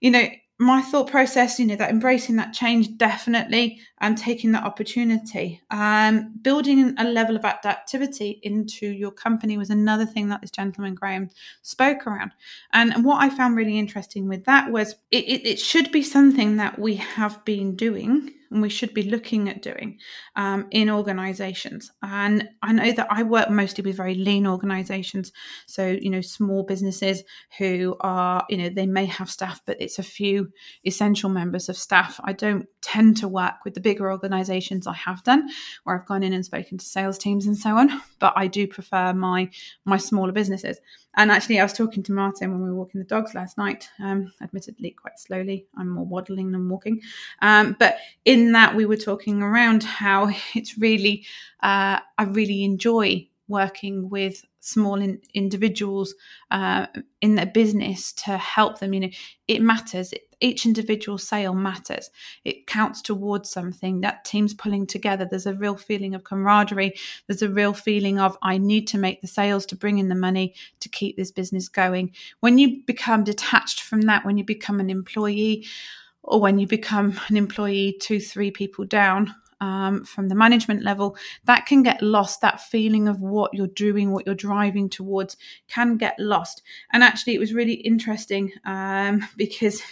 you 0.00 0.10
know, 0.10 0.26
my 0.58 0.80
thought 0.80 1.10
process, 1.10 1.58
you 1.58 1.66
know, 1.66 1.76
that 1.76 1.90
embracing 1.90 2.36
that 2.36 2.54
change 2.54 2.96
definitely 2.96 3.78
and 3.98 4.16
taking 4.16 4.52
that 4.52 4.64
opportunity. 4.64 5.60
Um, 5.70 6.32
building 6.40 6.94
a 6.98 7.04
level 7.04 7.36
of 7.36 7.42
adaptivity 7.42 8.40
into 8.42 8.86
your 8.86 9.10
company 9.10 9.58
was 9.58 9.68
another 9.68 10.06
thing 10.06 10.28
that 10.28 10.40
this 10.40 10.50
gentleman 10.50 10.94
Graeme 10.94 11.28
spoke 11.60 12.06
around. 12.06 12.32
And, 12.72 12.94
and 12.94 13.04
what 13.04 13.22
I 13.22 13.28
found 13.28 13.56
really 13.56 13.78
interesting 13.78 14.28
with 14.28 14.44
that 14.44 14.70
was 14.70 14.94
it, 15.10 15.24
it, 15.24 15.46
it 15.46 15.60
should 15.60 15.92
be 15.92 16.02
something 16.02 16.56
that 16.56 16.78
we 16.78 16.96
have 16.96 17.44
been 17.44 17.76
doing 17.76 18.32
and 18.50 18.62
we 18.62 18.68
should 18.68 18.94
be 18.94 19.02
looking 19.02 19.48
at 19.48 19.62
doing 19.62 19.98
um, 20.36 20.66
in 20.70 20.90
organizations. 20.90 21.90
And 22.02 22.48
I 22.62 22.72
know 22.72 22.92
that 22.92 23.08
I 23.10 23.22
work 23.22 23.50
mostly 23.50 23.82
with 23.82 23.96
very 23.96 24.14
lean 24.14 24.46
organizations. 24.46 25.32
So, 25.66 25.86
you 25.86 26.10
know, 26.10 26.20
small 26.20 26.62
businesses 26.62 27.22
who 27.58 27.96
are, 28.00 28.44
you 28.48 28.56
know, 28.56 28.68
they 28.68 28.86
may 28.86 29.06
have 29.06 29.30
staff, 29.30 29.60
but 29.66 29.80
it's 29.80 29.98
a 29.98 30.02
few 30.02 30.50
essential 30.84 31.30
members 31.30 31.68
of 31.68 31.76
staff. 31.76 32.20
I 32.24 32.32
don't 32.32 32.66
tend 32.82 33.16
to 33.18 33.28
work 33.28 33.64
with 33.64 33.74
the 33.74 33.80
bigger 33.80 34.10
organizations 34.10 34.86
I 34.86 34.94
have 34.94 35.22
done, 35.24 35.48
where 35.84 35.98
I've 35.98 36.06
gone 36.06 36.22
in 36.22 36.32
and 36.32 36.44
spoken 36.44 36.78
to 36.78 36.84
sales 36.84 37.18
teams 37.18 37.46
and 37.46 37.56
so 37.56 37.76
on. 37.76 37.90
But 38.18 38.34
I 38.36 38.46
do 38.46 38.66
prefer 38.66 39.12
my 39.12 39.50
my 39.84 39.96
smaller 39.96 40.32
businesses. 40.32 40.78
And 41.16 41.30
actually, 41.30 41.58
I 41.58 41.62
was 41.62 41.72
talking 41.72 42.02
to 42.04 42.12
Martin 42.12 42.50
when 42.52 42.62
we 42.62 42.68
were 42.68 42.76
walking 42.76 43.00
the 43.00 43.06
dogs 43.06 43.34
last 43.34 43.56
night, 43.56 43.88
um, 44.00 44.32
admittedly 44.42 44.90
quite 44.90 45.18
slowly. 45.18 45.66
I'm 45.76 45.88
more 45.88 46.04
waddling 46.04 46.52
than 46.52 46.68
walking. 46.68 47.00
Um, 47.40 47.76
but 47.78 47.98
in 48.24 48.52
that, 48.52 48.74
we 48.74 48.84
were 48.84 48.96
talking 48.96 49.42
around 49.42 49.82
how 49.82 50.30
it's 50.54 50.76
really, 50.78 51.24
uh, 51.62 52.00
I 52.18 52.24
really 52.24 52.64
enjoy 52.64 53.28
working 53.48 54.08
with 54.10 54.44
small 54.60 55.00
in, 55.00 55.20
individuals 55.32 56.14
uh, 56.50 56.86
in 57.20 57.36
their 57.36 57.46
business 57.46 58.12
to 58.12 58.36
help 58.36 58.80
them. 58.80 58.92
You 58.92 59.00
know, 59.00 59.10
it 59.46 59.62
matters. 59.62 60.12
Each 60.40 60.66
individual 60.66 61.18
sale 61.18 61.54
matters. 61.54 62.10
It 62.44 62.66
counts 62.66 63.00
towards 63.00 63.50
something. 63.50 64.00
That 64.00 64.24
team's 64.24 64.54
pulling 64.54 64.86
together. 64.86 65.26
There's 65.28 65.46
a 65.46 65.54
real 65.54 65.76
feeling 65.76 66.14
of 66.14 66.24
camaraderie. 66.24 66.94
There's 67.26 67.42
a 67.42 67.48
real 67.48 67.72
feeling 67.72 68.18
of 68.18 68.36
I 68.42 68.58
need 68.58 68.86
to 68.88 68.98
make 68.98 69.20
the 69.20 69.28
sales 69.28 69.66
to 69.66 69.76
bring 69.76 69.98
in 69.98 70.08
the 70.08 70.14
money 70.14 70.54
to 70.80 70.88
keep 70.88 71.16
this 71.16 71.30
business 71.30 71.68
going. 71.68 72.12
When 72.40 72.58
you 72.58 72.82
become 72.84 73.24
detached 73.24 73.80
from 73.80 74.02
that, 74.02 74.24
when 74.24 74.36
you 74.36 74.44
become 74.44 74.80
an 74.80 74.90
employee, 74.90 75.66
or 76.22 76.40
when 76.40 76.58
you 76.58 76.66
become 76.66 77.18
an 77.28 77.36
employee 77.36 77.96
two, 78.00 78.18
three 78.18 78.50
people 78.50 78.84
down, 78.84 79.32
um, 79.60 80.04
from 80.04 80.28
the 80.28 80.34
management 80.34 80.82
level, 80.82 81.16
that 81.44 81.66
can 81.66 81.82
get 81.82 82.02
lost. 82.02 82.40
That 82.40 82.60
feeling 82.60 83.08
of 83.08 83.20
what 83.20 83.54
you're 83.54 83.66
doing, 83.66 84.12
what 84.12 84.26
you're 84.26 84.34
driving 84.34 84.88
towards, 84.88 85.36
can 85.68 85.96
get 85.96 86.18
lost. 86.18 86.62
And 86.92 87.02
actually, 87.02 87.34
it 87.34 87.40
was 87.40 87.54
really 87.54 87.74
interesting 87.74 88.52
um, 88.64 89.26
because 89.36 89.82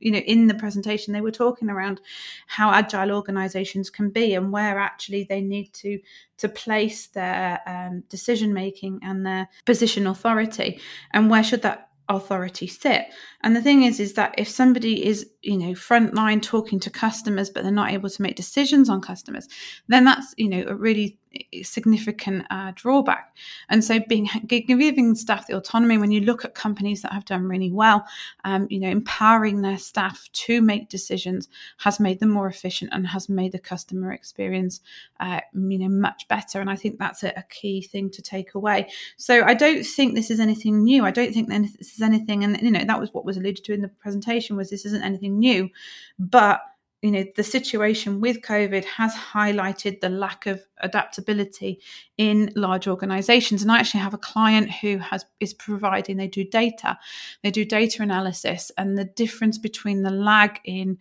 you 0.00 0.10
know 0.10 0.18
in 0.18 0.46
the 0.46 0.54
presentation 0.54 1.12
they 1.12 1.20
were 1.20 1.30
talking 1.30 1.70
around 1.70 2.00
how 2.46 2.70
agile 2.70 3.12
organizations 3.12 3.90
can 3.90 4.10
be 4.10 4.34
and 4.34 4.52
where 4.52 4.78
actually 4.78 5.24
they 5.24 5.40
need 5.40 5.72
to 5.72 5.98
to 6.36 6.48
place 6.48 7.06
their 7.06 7.60
um, 7.66 8.02
decision 8.08 8.52
making 8.52 9.00
and 9.02 9.24
their 9.24 9.48
position 9.64 10.06
authority 10.06 10.78
and 11.12 11.30
where 11.30 11.42
should 11.42 11.62
that 11.62 11.88
authority 12.08 12.66
sit. 12.66 13.06
And 13.42 13.56
the 13.56 13.62
thing 13.62 13.82
is 13.84 14.00
is 14.00 14.14
that 14.14 14.34
if 14.36 14.48
somebody 14.48 15.04
is 15.04 15.26
you 15.42 15.56
know 15.56 15.72
frontline 15.72 16.42
talking 16.42 16.80
to 16.80 16.90
customers 16.90 17.50
but 17.50 17.62
they're 17.62 17.72
not 17.72 17.92
able 17.92 18.10
to 18.10 18.22
make 18.22 18.36
decisions 18.36 18.88
on 18.88 19.00
customers 19.00 19.48
then 19.88 20.04
that's 20.04 20.34
you 20.36 20.48
know 20.48 20.64
a 20.66 20.74
really 20.74 21.18
significant 21.62 22.46
uh, 22.50 22.72
drawback. 22.74 23.36
And 23.68 23.84
so, 23.84 24.00
being 24.08 24.28
giving 24.46 25.14
staff 25.14 25.46
the 25.46 25.56
autonomy 25.56 25.98
when 25.98 26.10
you 26.10 26.20
look 26.20 26.44
at 26.44 26.54
companies 26.54 27.02
that 27.02 27.12
have 27.12 27.24
done 27.24 27.44
really 27.44 27.70
well, 27.70 28.04
um, 28.44 28.66
you 28.70 28.80
know, 28.80 28.88
empowering 28.88 29.62
their 29.62 29.78
staff 29.78 30.28
to 30.32 30.60
make 30.60 30.88
decisions 30.88 31.48
has 31.78 32.00
made 32.00 32.20
them 32.20 32.30
more 32.30 32.46
efficient 32.46 32.90
and 32.92 33.06
has 33.06 33.28
made 33.28 33.52
the 33.52 33.58
customer 33.58 34.12
experience, 34.12 34.80
uh, 35.20 35.40
you 35.54 35.78
know, 35.78 35.88
much 35.88 36.26
better. 36.28 36.60
And 36.60 36.70
I 36.70 36.76
think 36.76 36.98
that's 36.98 37.22
a, 37.22 37.32
a 37.36 37.42
key 37.44 37.82
thing 37.82 38.10
to 38.10 38.22
take 38.22 38.54
away. 38.54 38.88
So 39.16 39.44
I 39.44 39.54
don't 39.54 39.84
think 39.84 40.14
this 40.14 40.30
is 40.30 40.40
anything 40.40 40.82
new. 40.84 41.04
I 41.04 41.10
don't 41.10 41.32
think 41.32 41.48
this 41.48 41.94
is 41.94 42.02
anything, 42.02 42.44
and 42.44 42.60
you 42.60 42.70
know, 42.70 42.84
that 42.84 43.00
was 43.00 43.12
what 43.12 43.24
was 43.24 43.36
alluded 43.36 43.64
to 43.64 43.72
in 43.72 43.82
the 43.82 43.88
presentation 43.88 44.56
was 44.56 44.70
this 44.70 44.86
isn't 44.86 45.02
anything 45.02 45.38
new, 45.38 45.70
but 46.18 46.60
you 47.04 47.10
know 47.10 47.24
the 47.36 47.44
situation 47.44 48.18
with 48.18 48.40
covid 48.40 48.82
has 48.84 49.14
highlighted 49.14 50.00
the 50.00 50.08
lack 50.08 50.46
of 50.46 50.64
adaptability 50.78 51.78
in 52.16 52.50
large 52.56 52.88
organizations. 52.88 53.60
And 53.60 53.70
i 53.70 53.78
actually 53.78 54.00
have 54.00 54.14
a 54.14 54.18
client 54.32 54.70
who 54.70 54.96
has 54.96 55.26
is 55.38 55.52
providing 55.52 56.16
they 56.16 56.28
do 56.28 56.44
data 56.44 56.98
they 57.42 57.50
do 57.50 57.66
data 57.66 58.02
analysis 58.02 58.72
and 58.78 58.96
the 58.96 59.04
difference 59.04 59.58
between 59.58 60.02
the 60.02 60.10
lag 60.10 60.60
in 60.64 60.96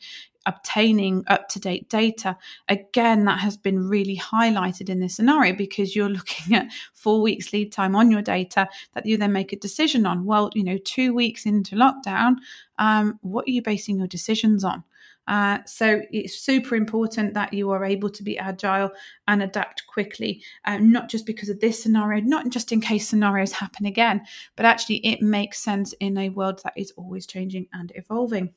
obtaining 0.45 1.23
up 1.27 1.47
to 1.47 1.57
date 1.57 1.87
data 1.87 2.37
again 2.67 3.23
that 3.23 3.39
has 3.39 3.55
been 3.55 3.87
really 3.87 4.17
highlighted 4.17 4.89
in 4.89 4.99
this 4.99 5.15
scenario 5.15 5.55
because 5.55 5.95
you're 5.95 6.09
looking 6.19 6.53
at 6.53 6.67
4 6.95 7.21
weeks 7.21 7.53
lead 7.53 7.71
time 7.71 7.95
on 7.95 8.11
your 8.11 8.21
data 8.21 8.67
that 8.93 9.05
you 9.05 9.15
then 9.15 9.31
make 9.31 9.53
a 9.53 9.55
decision 9.55 10.05
on. 10.05 10.25
Well 10.25 10.49
you 10.53 10.65
know 10.65 10.77
2 10.77 11.13
weeks 11.13 11.45
into 11.45 11.77
lockdown 11.77 12.35
um, 12.77 13.19
what 13.21 13.47
are 13.47 13.51
you 13.51 13.61
basing 13.61 13.99
your 13.99 14.07
decisions 14.07 14.65
on 14.65 14.83
uh, 15.27 15.59
so 15.65 16.01
it's 16.11 16.39
super 16.39 16.75
important 16.75 17.33
that 17.33 17.53
you 17.53 17.69
are 17.71 17.85
able 17.85 18.09
to 18.09 18.23
be 18.23 18.37
agile 18.37 18.91
and 19.27 19.41
adapt 19.41 19.87
quickly, 19.87 20.43
um, 20.65 20.91
not 20.91 21.09
just 21.09 21.25
because 21.25 21.49
of 21.49 21.59
this 21.59 21.81
scenario, 21.81 22.21
not 22.23 22.49
just 22.49 22.71
in 22.71 22.81
case 22.81 23.07
scenarios 23.07 23.51
happen 23.51 23.85
again, 23.85 24.21
but 24.55 24.65
actually 24.65 24.97
it 24.97 25.21
makes 25.21 25.59
sense 25.59 25.93
in 25.99 26.17
a 26.17 26.29
world 26.29 26.61
that 26.63 26.73
is 26.75 26.91
always 26.97 27.25
changing 27.25 27.67
and 27.73 27.91
evolving. 27.95 28.53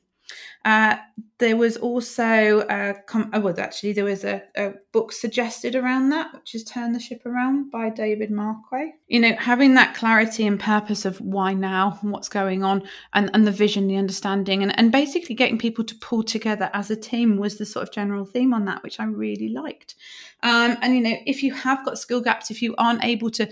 Uh, 0.65 0.97
there 1.39 1.55
was 1.55 1.77
also, 1.77 2.65
a 2.69 2.95
com- 3.05 3.29
oh, 3.33 3.39
well, 3.39 3.59
actually, 3.59 3.93
there 3.93 4.03
was 4.03 4.23
a, 4.23 4.41
a, 4.55 4.73
book 4.91 5.11
suggested 5.11 5.75
around 5.75 6.09
that, 6.09 6.33
which 6.33 6.55
is 6.55 6.63
Turn 6.63 6.93
the 6.93 6.99
Ship 6.99 7.23
Around 7.25 7.69
by 7.69 7.89
David 7.89 8.31
Marquet. 8.31 8.95
You 9.07 9.19
know, 9.19 9.35
having 9.37 9.75
that 9.75 9.95
clarity 9.95 10.47
and 10.47 10.59
purpose 10.59 11.05
of 11.05 11.21
why 11.21 11.53
now, 11.53 11.99
what's 12.01 12.27
going 12.27 12.63
on, 12.63 12.83
and, 13.13 13.29
and 13.33 13.45
the 13.45 13.51
vision, 13.51 13.87
the 13.87 13.97
understanding, 13.97 14.63
and, 14.63 14.77
and 14.79 14.91
basically 14.91 15.35
getting 15.35 15.59
people 15.59 15.83
to 15.85 15.95
pull 15.95 16.23
together 16.23 16.71
as 16.73 16.89
a 16.89 16.95
team 16.95 17.37
was 17.37 17.57
the 17.57 17.65
sort 17.65 17.87
of 17.87 17.93
general 17.93 18.25
theme 18.25 18.53
on 18.53 18.65
that, 18.65 18.81
which 18.81 18.99
I 18.99 19.05
really 19.05 19.49
liked. 19.49 19.95
Um, 20.43 20.77
and, 20.81 20.95
you 20.95 21.01
know, 21.01 21.17
if 21.25 21.43
you 21.43 21.53
have 21.53 21.85
got 21.85 21.99
skill 21.99 22.21
gaps, 22.21 22.51
if 22.51 22.61
you 22.61 22.73
aren't 22.77 23.03
able 23.03 23.29
to 23.31 23.47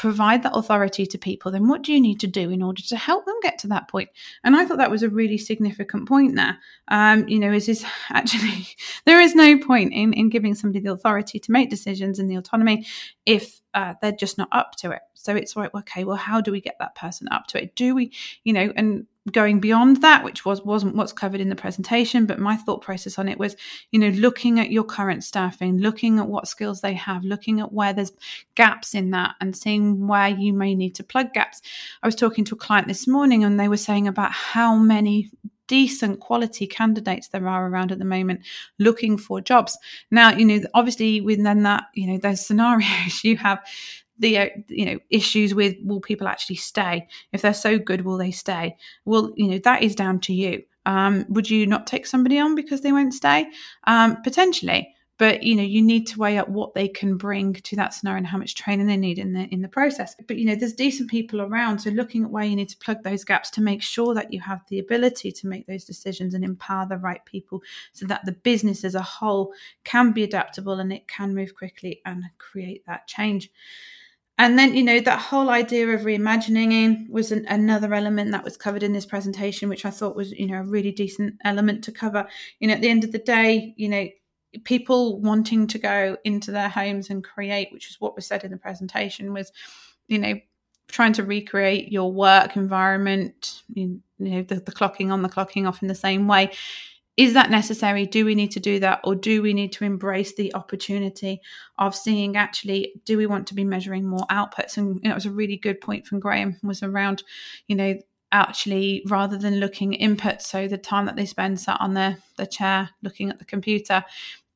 provide 0.00 0.42
that 0.42 0.56
authority 0.56 1.04
to 1.04 1.18
people, 1.18 1.52
then 1.52 1.68
what 1.68 1.82
do 1.82 1.92
you 1.92 2.00
need 2.00 2.18
to 2.18 2.26
do 2.26 2.48
in 2.50 2.62
order 2.62 2.80
to 2.80 2.96
help 2.96 3.26
them 3.26 3.34
get 3.42 3.58
to 3.58 3.66
that 3.66 3.86
point? 3.86 4.08
And 4.42 4.56
I 4.56 4.64
thought 4.64 4.78
that 4.78 4.90
was 4.90 5.02
a 5.02 5.10
really 5.10 5.36
significant 5.36 6.08
point 6.08 6.36
there. 6.36 6.56
Um, 6.88 7.28
you 7.28 7.38
know, 7.38 7.52
is 7.52 7.68
is 7.68 7.84
actually 8.10 8.66
there 9.04 9.20
is 9.20 9.34
no 9.34 9.58
point 9.58 9.92
in 9.92 10.14
in 10.14 10.30
giving 10.30 10.54
somebody 10.54 10.82
the 10.82 10.92
authority 10.92 11.38
to 11.38 11.52
make 11.52 11.68
decisions 11.68 12.18
and 12.18 12.30
the 12.30 12.36
autonomy 12.36 12.86
if 13.26 13.60
uh, 13.74 13.92
they're 14.00 14.12
just 14.12 14.38
not 14.38 14.48
up 14.52 14.74
to 14.76 14.90
it. 14.90 15.02
So 15.12 15.36
it's 15.36 15.54
like, 15.54 15.74
okay, 15.74 16.04
well, 16.04 16.16
how 16.16 16.40
do 16.40 16.50
we 16.50 16.62
get 16.62 16.76
that 16.80 16.94
person 16.94 17.28
up 17.30 17.46
to 17.48 17.62
it? 17.62 17.76
Do 17.76 17.94
we, 17.94 18.10
you 18.42 18.54
know, 18.54 18.72
and 18.74 19.06
going 19.32 19.60
beyond 19.60 20.02
that, 20.02 20.24
which 20.24 20.44
was 20.44 20.62
wasn't 20.62 20.96
what's 20.96 21.12
covered 21.12 21.40
in 21.40 21.48
the 21.48 21.56
presentation, 21.56 22.26
but 22.26 22.38
my 22.38 22.56
thought 22.56 22.82
process 22.82 23.18
on 23.18 23.28
it 23.28 23.38
was, 23.38 23.56
you 23.90 23.98
know, 23.98 24.08
looking 24.08 24.60
at 24.60 24.70
your 24.70 24.84
current 24.84 25.24
staffing, 25.24 25.78
looking 25.78 26.18
at 26.18 26.28
what 26.28 26.48
skills 26.48 26.80
they 26.80 26.94
have, 26.94 27.24
looking 27.24 27.60
at 27.60 27.72
where 27.72 27.92
there's 27.92 28.12
gaps 28.54 28.94
in 28.94 29.10
that, 29.10 29.34
and 29.40 29.56
seeing 29.56 30.06
where 30.06 30.28
you 30.28 30.52
may 30.52 30.74
need 30.74 30.94
to 30.94 31.04
plug 31.04 31.32
gaps. 31.32 31.60
I 32.02 32.06
was 32.06 32.16
talking 32.16 32.44
to 32.46 32.54
a 32.54 32.58
client 32.58 32.88
this 32.88 33.06
morning, 33.06 33.44
and 33.44 33.58
they 33.58 33.68
were 33.68 33.76
saying 33.76 34.08
about 34.08 34.32
how 34.32 34.76
many 34.76 35.30
decent 35.70 36.18
quality 36.18 36.66
candidates 36.66 37.28
there 37.28 37.46
are 37.46 37.68
around 37.68 37.92
at 37.92 38.00
the 38.00 38.04
moment 38.04 38.40
looking 38.80 39.16
for 39.16 39.40
jobs. 39.40 39.78
Now, 40.10 40.32
you 40.32 40.44
know, 40.44 40.58
obviously 40.74 41.20
within 41.20 41.62
that, 41.62 41.84
you 41.94 42.08
know, 42.08 42.18
those 42.18 42.44
scenarios 42.44 43.22
you 43.22 43.36
have 43.36 43.60
the 44.20 44.38
uh, 44.38 44.48
you 44.68 44.84
know 44.84 44.98
issues 45.10 45.54
with 45.54 45.76
will 45.82 46.00
people 46.00 46.28
actually 46.28 46.56
stay? 46.56 47.08
If 47.32 47.42
they're 47.42 47.54
so 47.54 47.78
good 47.78 48.02
will 48.04 48.18
they 48.18 48.30
stay? 48.30 48.76
Well 49.04 49.32
you 49.36 49.48
know 49.48 49.58
that 49.64 49.82
is 49.82 49.94
down 49.94 50.20
to 50.20 50.32
you. 50.32 50.62
Um, 50.86 51.26
would 51.28 51.50
you 51.50 51.66
not 51.66 51.86
take 51.86 52.06
somebody 52.06 52.38
on 52.38 52.54
because 52.54 52.80
they 52.80 52.92
won't 52.92 53.14
stay? 53.14 53.46
Um, 53.84 54.22
potentially. 54.22 54.94
But 55.18 55.42
you 55.42 55.54
know 55.54 55.62
you 55.62 55.82
need 55.82 56.06
to 56.06 56.18
weigh 56.18 56.38
up 56.38 56.48
what 56.48 56.72
they 56.72 56.88
can 56.88 57.18
bring 57.18 57.52
to 57.52 57.76
that 57.76 57.92
scenario 57.92 58.18
and 58.18 58.26
how 58.26 58.38
much 58.38 58.54
training 58.54 58.86
they 58.86 58.96
need 58.96 59.18
in 59.18 59.34
the 59.34 59.42
in 59.48 59.60
the 59.60 59.68
process. 59.68 60.16
But 60.26 60.38
you 60.38 60.46
know 60.46 60.54
there's 60.54 60.72
decent 60.72 61.10
people 61.10 61.42
around 61.42 61.80
so 61.80 61.90
looking 61.90 62.24
at 62.24 62.30
where 62.30 62.44
you 62.44 62.56
need 62.56 62.70
to 62.70 62.78
plug 62.78 63.02
those 63.02 63.22
gaps 63.22 63.50
to 63.50 63.60
make 63.60 63.82
sure 63.82 64.14
that 64.14 64.32
you 64.32 64.40
have 64.40 64.62
the 64.68 64.78
ability 64.78 65.30
to 65.32 65.46
make 65.46 65.66
those 65.66 65.84
decisions 65.84 66.32
and 66.32 66.42
empower 66.42 66.86
the 66.88 66.96
right 66.96 67.22
people 67.26 67.62
so 67.92 68.06
that 68.06 68.24
the 68.24 68.32
business 68.32 68.82
as 68.82 68.94
a 68.94 69.02
whole 69.02 69.52
can 69.84 70.12
be 70.12 70.22
adaptable 70.22 70.80
and 70.80 70.90
it 70.90 71.06
can 71.06 71.34
move 71.34 71.54
quickly 71.54 72.00
and 72.06 72.24
create 72.38 72.86
that 72.86 73.06
change 73.06 73.50
and 74.40 74.58
then, 74.58 74.74
you 74.74 74.82
know, 74.82 75.00
that 75.00 75.18
whole 75.18 75.50
idea 75.50 75.86
of 75.88 76.00
reimagining 76.00 77.10
was 77.10 77.30
an, 77.30 77.44
another 77.50 77.92
element 77.92 78.32
that 78.32 78.42
was 78.42 78.56
covered 78.56 78.82
in 78.82 78.94
this 78.94 79.04
presentation, 79.04 79.68
which 79.68 79.84
I 79.84 79.90
thought 79.90 80.16
was, 80.16 80.32
you 80.32 80.46
know, 80.46 80.60
a 80.60 80.62
really 80.62 80.92
decent 80.92 81.34
element 81.44 81.84
to 81.84 81.92
cover. 81.92 82.26
You 82.58 82.68
know, 82.68 82.72
at 82.72 82.80
the 82.80 82.88
end 82.88 83.04
of 83.04 83.12
the 83.12 83.18
day, 83.18 83.74
you 83.76 83.90
know, 83.90 84.08
people 84.64 85.20
wanting 85.20 85.66
to 85.66 85.78
go 85.78 86.16
into 86.24 86.52
their 86.52 86.70
homes 86.70 87.10
and 87.10 87.22
create, 87.22 87.68
which 87.70 87.90
is 87.90 88.00
what 88.00 88.16
was 88.16 88.26
said 88.26 88.42
in 88.42 88.50
the 88.50 88.56
presentation, 88.56 89.34
was, 89.34 89.52
you 90.08 90.18
know, 90.18 90.40
trying 90.88 91.12
to 91.12 91.22
recreate 91.22 91.92
your 91.92 92.10
work 92.10 92.56
environment, 92.56 93.62
you 93.74 94.00
know, 94.18 94.42
the, 94.42 94.54
the 94.54 94.72
clocking 94.72 95.12
on, 95.12 95.20
the 95.20 95.28
clocking 95.28 95.68
off 95.68 95.82
in 95.82 95.88
the 95.88 95.94
same 95.94 96.26
way. 96.26 96.50
Is 97.20 97.34
that 97.34 97.50
necessary? 97.50 98.06
Do 98.06 98.24
we 98.24 98.34
need 98.34 98.52
to 98.52 98.60
do 98.60 98.80
that? 98.80 99.00
Or 99.04 99.14
do 99.14 99.42
we 99.42 99.52
need 99.52 99.72
to 99.72 99.84
embrace 99.84 100.34
the 100.34 100.54
opportunity 100.54 101.42
of 101.76 101.94
seeing 101.94 102.34
actually, 102.34 102.94
do 103.04 103.18
we 103.18 103.26
want 103.26 103.46
to 103.48 103.54
be 103.54 103.62
measuring 103.62 104.08
more 104.08 104.26
outputs? 104.30 104.78
And 104.78 105.04
it 105.04 105.12
was 105.12 105.26
a 105.26 105.30
really 105.30 105.58
good 105.58 105.82
point 105.82 106.06
from 106.06 106.18
Graeme 106.18 106.56
was 106.62 106.82
around, 106.82 107.22
you 107.66 107.76
know, 107.76 107.94
actually 108.32 109.02
rather 109.06 109.36
than 109.36 109.60
looking 109.60 109.92
inputs 109.92 110.44
so 110.44 110.66
the 110.66 110.78
time 110.78 111.04
that 111.04 111.16
they 111.16 111.26
spend 111.26 111.60
sat 111.60 111.78
on 111.78 111.92
their, 111.92 112.16
their 112.38 112.46
chair 112.46 112.88
looking 113.02 113.28
at 113.28 113.38
the 113.38 113.44
computer 113.44 114.02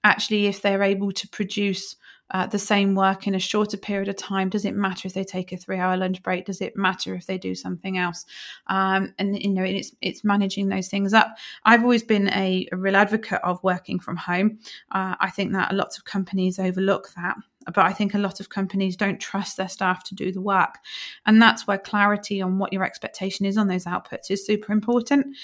actually 0.02 0.46
if 0.46 0.62
they're 0.62 0.82
able 0.82 1.12
to 1.12 1.28
produce 1.28 1.96
uh, 2.34 2.46
the 2.46 2.58
same 2.58 2.96
work 2.96 3.28
in 3.28 3.34
a 3.34 3.38
shorter 3.38 3.76
period 3.76 4.08
of 4.08 4.16
time 4.16 4.48
does 4.48 4.64
it 4.64 4.74
matter 4.74 5.06
if 5.06 5.14
they 5.14 5.24
take 5.24 5.52
a 5.52 5.56
three 5.56 5.78
hour 5.78 5.96
lunch 5.96 6.22
break 6.22 6.44
does 6.44 6.60
it 6.60 6.76
matter 6.76 7.14
if 7.14 7.26
they 7.26 7.38
do 7.38 7.54
something 7.54 7.96
else 7.96 8.26
um, 8.66 9.14
and 9.18 9.40
you 9.40 9.48
know 9.48 9.62
it's 9.62 9.92
it's 10.02 10.24
managing 10.24 10.68
those 10.68 10.88
things 10.88 11.14
up 11.14 11.36
i've 11.64 11.82
always 11.82 12.02
been 12.02 12.28
a, 12.30 12.68
a 12.72 12.76
real 12.76 12.96
advocate 12.96 13.40
of 13.44 13.62
working 13.62 13.98
from 14.00 14.16
home 14.16 14.58
uh, 14.92 15.14
i 15.20 15.30
think 15.30 15.52
that 15.52 15.72
lots 15.72 15.96
of 15.96 16.04
companies 16.04 16.58
overlook 16.58 17.08
that 17.14 17.36
but 17.66 17.78
I 17.78 17.94
think 17.94 18.12
a 18.12 18.18
lot 18.18 18.40
of 18.40 18.50
companies 18.50 18.94
don't 18.94 19.18
trust 19.18 19.56
their 19.56 19.70
staff 19.70 20.04
to 20.04 20.14
do 20.14 20.30
the 20.30 20.40
work. 20.42 20.80
And 21.24 21.40
that's 21.40 21.66
where 21.66 21.78
clarity 21.78 22.42
on 22.42 22.58
what 22.58 22.74
your 22.74 22.84
expectation 22.84 23.46
is 23.46 23.56
on 23.56 23.68
those 23.68 23.86
outputs 23.86 24.30
is 24.30 24.44
super 24.44 24.70
important. 24.70 25.34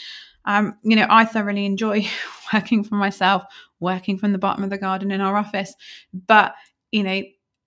Um, 0.44 0.76
you 0.82 0.97
know, 0.97 1.06
I 1.09 1.25
thoroughly 1.25 1.66
enjoy 1.66 2.06
working 2.52 2.82
for 2.82 2.94
myself, 2.94 3.44
working 3.78 4.18
from 4.18 4.32
the 4.32 4.38
bottom 4.38 4.64
of 4.64 4.70
the 4.70 4.78
garden 4.78 5.11
in 5.11 5.20
our 5.20 5.37
office. 5.37 5.75
But, 6.12 6.54
you 6.90 7.02
know, 7.02 7.23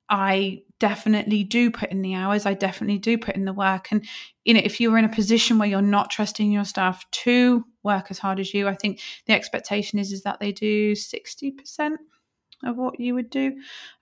I 0.09 0.63
definitely 0.79 1.43
do 1.43 1.71
put 1.71 1.91
in 1.91 2.01
the 2.01 2.13
hours. 2.15 2.45
I 2.45 2.53
definitely 2.53 2.97
do 2.97 3.17
put 3.17 3.35
in 3.35 3.45
the 3.45 3.53
work. 3.53 3.91
And, 3.91 4.05
you 4.43 4.53
know, 4.53 4.61
if 4.63 4.81
you're 4.81 4.97
in 4.97 5.05
a 5.05 5.09
position 5.09 5.57
where 5.57 5.67
you're 5.67 5.81
not 5.81 6.09
trusting 6.09 6.51
your 6.51 6.65
staff 6.65 7.09
to 7.11 7.63
work 7.83 8.07
as 8.09 8.19
hard 8.19 8.39
as 8.39 8.53
you, 8.53 8.67
I 8.67 8.75
think 8.75 8.99
the 9.25 9.33
expectation 9.33 9.99
is, 9.99 10.11
is 10.11 10.23
that 10.23 10.39
they 10.39 10.51
do 10.51 10.91
60% 10.91 11.95
of 12.65 12.77
what 12.77 12.99
you 12.99 13.13
would 13.15 13.29
do 13.29 13.55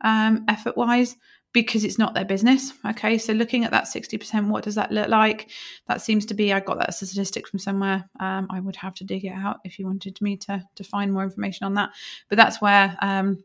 um, 0.03 0.43
effort 0.47 0.75
wise 0.75 1.15
because 1.53 1.83
it's 1.83 1.99
not 1.99 2.13
their 2.13 2.25
business. 2.25 2.73
Okay, 2.85 3.17
so 3.17 3.33
looking 3.33 3.65
at 3.65 3.71
that 3.71 3.83
60%, 3.83 4.47
what 4.47 4.63
does 4.63 4.75
that 4.75 4.91
look 4.91 5.09
like? 5.09 5.49
That 5.87 6.01
seems 6.01 6.25
to 6.27 6.33
be, 6.33 6.53
I 6.53 6.61
got 6.61 6.79
that 6.79 6.93
statistic 6.93 7.47
from 7.47 7.59
somewhere. 7.59 8.09
Um, 8.19 8.47
I 8.49 8.59
would 8.59 8.77
have 8.77 8.95
to 8.95 9.03
dig 9.03 9.25
it 9.25 9.33
out 9.33 9.59
if 9.65 9.77
you 9.77 9.85
wanted 9.85 10.19
me 10.21 10.37
to, 10.37 10.63
to 10.75 10.83
find 10.83 11.11
more 11.11 11.23
information 11.23 11.65
on 11.65 11.73
that. 11.75 11.91
But 12.29 12.37
that's 12.37 12.61
where 12.61 12.97
um, 13.01 13.43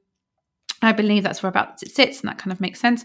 I 0.87 0.93
believe 0.93 1.23
that's 1.23 1.43
where 1.43 1.51
about 1.51 1.83
it 1.83 1.91
sits, 1.95 2.21
and 2.21 2.29
that 2.29 2.39
kind 2.39 2.53
of 2.53 2.61
makes 2.61 2.81
sense 2.81 3.05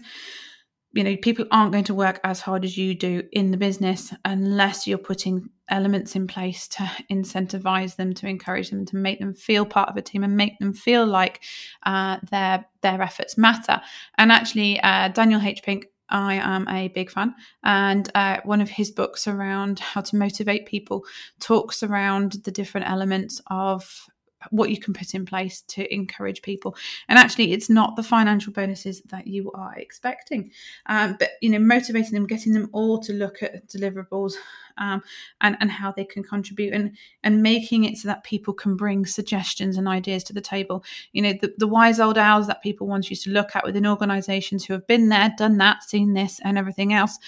you 0.92 1.02
know 1.02 1.16
people 1.16 1.46
aren't 1.50 1.72
going 1.72 1.84
to 1.84 1.94
work 1.94 2.20
as 2.24 2.40
hard 2.40 2.64
as 2.64 2.76
you 2.76 2.94
do 2.94 3.22
in 3.32 3.50
the 3.50 3.56
business 3.56 4.12
unless 4.24 4.86
you're 4.86 4.98
putting 4.98 5.48
elements 5.68 6.14
in 6.14 6.26
place 6.26 6.68
to 6.68 6.82
incentivize 7.10 7.96
them 7.96 8.12
to 8.12 8.26
encourage 8.26 8.70
them 8.70 8.84
to 8.84 8.96
make 8.96 9.18
them 9.18 9.34
feel 9.34 9.64
part 9.64 9.88
of 9.88 9.96
a 9.96 10.02
team 10.02 10.22
and 10.22 10.36
make 10.36 10.58
them 10.58 10.72
feel 10.72 11.06
like 11.06 11.42
uh, 11.84 12.18
their 12.30 12.64
their 12.82 13.00
efforts 13.00 13.38
matter 13.38 13.80
and 14.18 14.30
actually 14.30 14.80
uh, 14.80 15.08
daniel 15.08 15.40
h 15.40 15.62
pink 15.62 15.86
I 16.14 16.34
am 16.34 16.68
a 16.68 16.88
big 16.88 17.10
fan. 17.10 17.34
And 17.64 18.06
uh, 18.14 18.40
one 18.44 18.60
of 18.60 18.68
his 18.68 18.90
books 18.90 19.26
around 19.26 19.78
how 19.78 20.02
to 20.02 20.16
motivate 20.16 20.66
people 20.66 21.06
talks 21.40 21.82
around 21.82 22.32
the 22.44 22.50
different 22.50 22.90
elements 22.90 23.40
of 23.46 24.10
what 24.50 24.70
you 24.70 24.78
can 24.78 24.94
put 24.94 25.14
in 25.14 25.24
place 25.24 25.62
to 25.62 25.92
encourage 25.92 26.42
people. 26.42 26.76
And 27.08 27.18
actually, 27.18 27.52
it's 27.52 27.70
not 27.70 27.96
the 27.96 28.02
financial 28.02 28.52
bonuses 28.52 29.02
that 29.06 29.26
you 29.26 29.50
are 29.52 29.74
expecting, 29.76 30.50
um, 30.86 31.16
but 31.18 31.30
you 31.40 31.50
know, 31.50 31.58
motivating 31.58 32.12
them, 32.12 32.26
getting 32.26 32.52
them 32.52 32.68
all 32.72 32.98
to 33.00 33.12
look 33.12 33.42
at 33.42 33.68
deliverables 33.68 34.34
um, 34.78 35.02
and 35.40 35.56
and 35.60 35.70
how 35.70 35.92
they 35.92 36.04
can 36.04 36.22
contribute, 36.22 36.72
and 36.72 36.96
and 37.22 37.42
making 37.42 37.84
it 37.84 37.96
so 37.96 38.08
that 38.08 38.24
people 38.24 38.54
can 38.54 38.76
bring 38.76 39.06
suggestions 39.06 39.76
and 39.76 39.88
ideas 39.88 40.24
to 40.24 40.32
the 40.32 40.40
table. 40.40 40.84
You 41.12 41.22
know, 41.22 41.32
the, 41.40 41.52
the 41.58 41.68
wise 41.68 42.00
old 42.00 42.18
owls 42.18 42.46
that 42.46 42.62
people 42.62 42.86
once 42.86 43.10
used 43.10 43.24
to 43.24 43.30
look 43.30 43.54
at 43.54 43.64
within 43.64 43.86
organisations 43.86 44.64
who 44.64 44.72
have 44.72 44.86
been 44.86 45.08
there, 45.08 45.32
done 45.36 45.58
that, 45.58 45.82
seen 45.82 46.14
this, 46.14 46.40
and 46.44 46.58
everything 46.58 46.92
else 46.92 47.18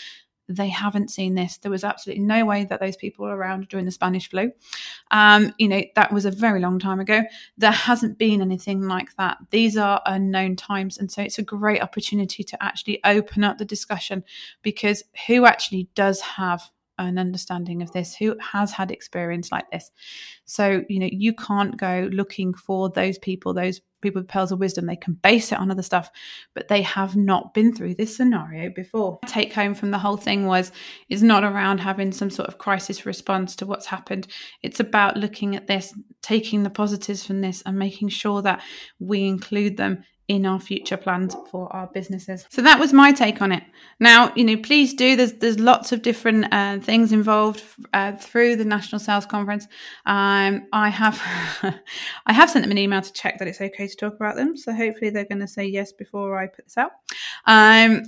they 0.48 0.68
haven't 0.68 1.10
seen 1.10 1.34
this. 1.34 1.58
There 1.58 1.70
was 1.70 1.84
absolutely 1.84 2.24
no 2.24 2.44
way 2.44 2.64
that 2.64 2.80
those 2.80 2.96
people 2.96 3.24
were 3.24 3.36
around 3.36 3.68
during 3.68 3.86
the 3.86 3.90
Spanish 3.90 4.28
flu. 4.28 4.52
Um, 5.10 5.54
you 5.58 5.68
know, 5.68 5.82
that 5.94 6.12
was 6.12 6.24
a 6.24 6.30
very 6.30 6.60
long 6.60 6.78
time 6.78 7.00
ago. 7.00 7.22
There 7.56 7.70
hasn't 7.70 8.18
been 8.18 8.42
anything 8.42 8.82
like 8.82 9.16
that. 9.16 9.38
These 9.50 9.76
are 9.76 10.02
unknown 10.06 10.56
times. 10.56 10.98
And 10.98 11.10
so 11.10 11.22
it's 11.22 11.38
a 11.38 11.42
great 11.42 11.82
opportunity 11.82 12.44
to 12.44 12.62
actually 12.62 13.00
open 13.04 13.44
up 13.44 13.58
the 13.58 13.64
discussion 13.64 14.24
because 14.62 15.02
who 15.26 15.46
actually 15.46 15.88
does 15.94 16.20
have 16.20 16.70
an 16.98 17.18
understanding 17.18 17.82
of 17.82 17.92
this 17.92 18.14
who 18.14 18.36
has 18.40 18.72
had 18.72 18.90
experience 18.90 19.50
like 19.50 19.70
this. 19.70 19.90
So 20.44 20.82
you 20.88 21.00
know 21.00 21.08
you 21.10 21.34
can't 21.34 21.76
go 21.76 22.08
looking 22.12 22.54
for 22.54 22.90
those 22.90 23.18
people 23.18 23.54
those 23.54 23.80
people 24.00 24.20
with 24.20 24.28
pearls 24.28 24.52
of 24.52 24.60
wisdom. 24.60 24.86
They 24.86 24.96
can 24.96 25.14
base 25.14 25.50
it 25.50 25.58
on 25.58 25.70
other 25.70 25.82
stuff 25.82 26.10
but 26.54 26.68
they 26.68 26.82
have 26.82 27.16
not 27.16 27.54
been 27.54 27.74
through 27.74 27.94
this 27.94 28.14
scenario 28.14 28.70
before. 28.70 29.18
Take 29.26 29.52
home 29.52 29.74
from 29.74 29.90
the 29.90 29.98
whole 29.98 30.16
thing 30.16 30.46
was 30.46 30.72
is 31.08 31.22
not 31.22 31.44
around 31.44 31.78
having 31.78 32.12
some 32.12 32.30
sort 32.30 32.48
of 32.48 32.58
crisis 32.58 33.06
response 33.06 33.56
to 33.56 33.66
what's 33.66 33.86
happened. 33.86 34.26
It's 34.62 34.80
about 34.80 35.16
looking 35.16 35.56
at 35.56 35.66
this 35.66 35.94
taking 36.22 36.62
the 36.62 36.70
positives 36.70 37.24
from 37.24 37.40
this 37.40 37.62
and 37.66 37.78
making 37.78 38.08
sure 38.08 38.42
that 38.42 38.62
we 38.98 39.26
include 39.26 39.76
them 39.76 40.04
in 40.26 40.46
our 40.46 40.58
future 40.58 40.96
plans 40.96 41.36
for 41.50 41.70
our 41.74 41.86
businesses. 41.88 42.46
So 42.48 42.62
that 42.62 42.80
was 42.80 42.94
my 42.94 43.12
take 43.12 43.42
on 43.42 43.52
it. 43.52 43.62
Now, 44.00 44.32
you 44.34 44.44
know, 44.44 44.56
please 44.56 44.94
do. 44.94 45.16
There's 45.16 45.34
there's 45.34 45.58
lots 45.58 45.92
of 45.92 46.00
different 46.00 46.46
uh, 46.52 46.78
things 46.78 47.12
involved 47.12 47.62
uh, 47.92 48.12
through 48.12 48.56
the 48.56 48.64
National 48.64 48.98
Sales 48.98 49.26
Conference. 49.26 49.66
Um, 50.06 50.66
I 50.72 50.88
have 50.88 51.20
I 52.26 52.32
have 52.32 52.48
sent 52.48 52.64
them 52.64 52.70
an 52.70 52.78
email 52.78 53.02
to 53.02 53.12
check 53.12 53.38
that 53.38 53.48
it's 53.48 53.60
okay 53.60 53.86
to 53.86 53.96
talk 53.96 54.14
about 54.14 54.36
them. 54.36 54.56
So 54.56 54.72
hopefully 54.72 55.10
they're 55.10 55.26
going 55.26 55.40
to 55.40 55.48
say 55.48 55.66
yes 55.66 55.92
before 55.92 56.38
I 56.38 56.46
put 56.46 56.64
this 56.64 56.78
out. 56.78 56.92
Um, 57.46 58.04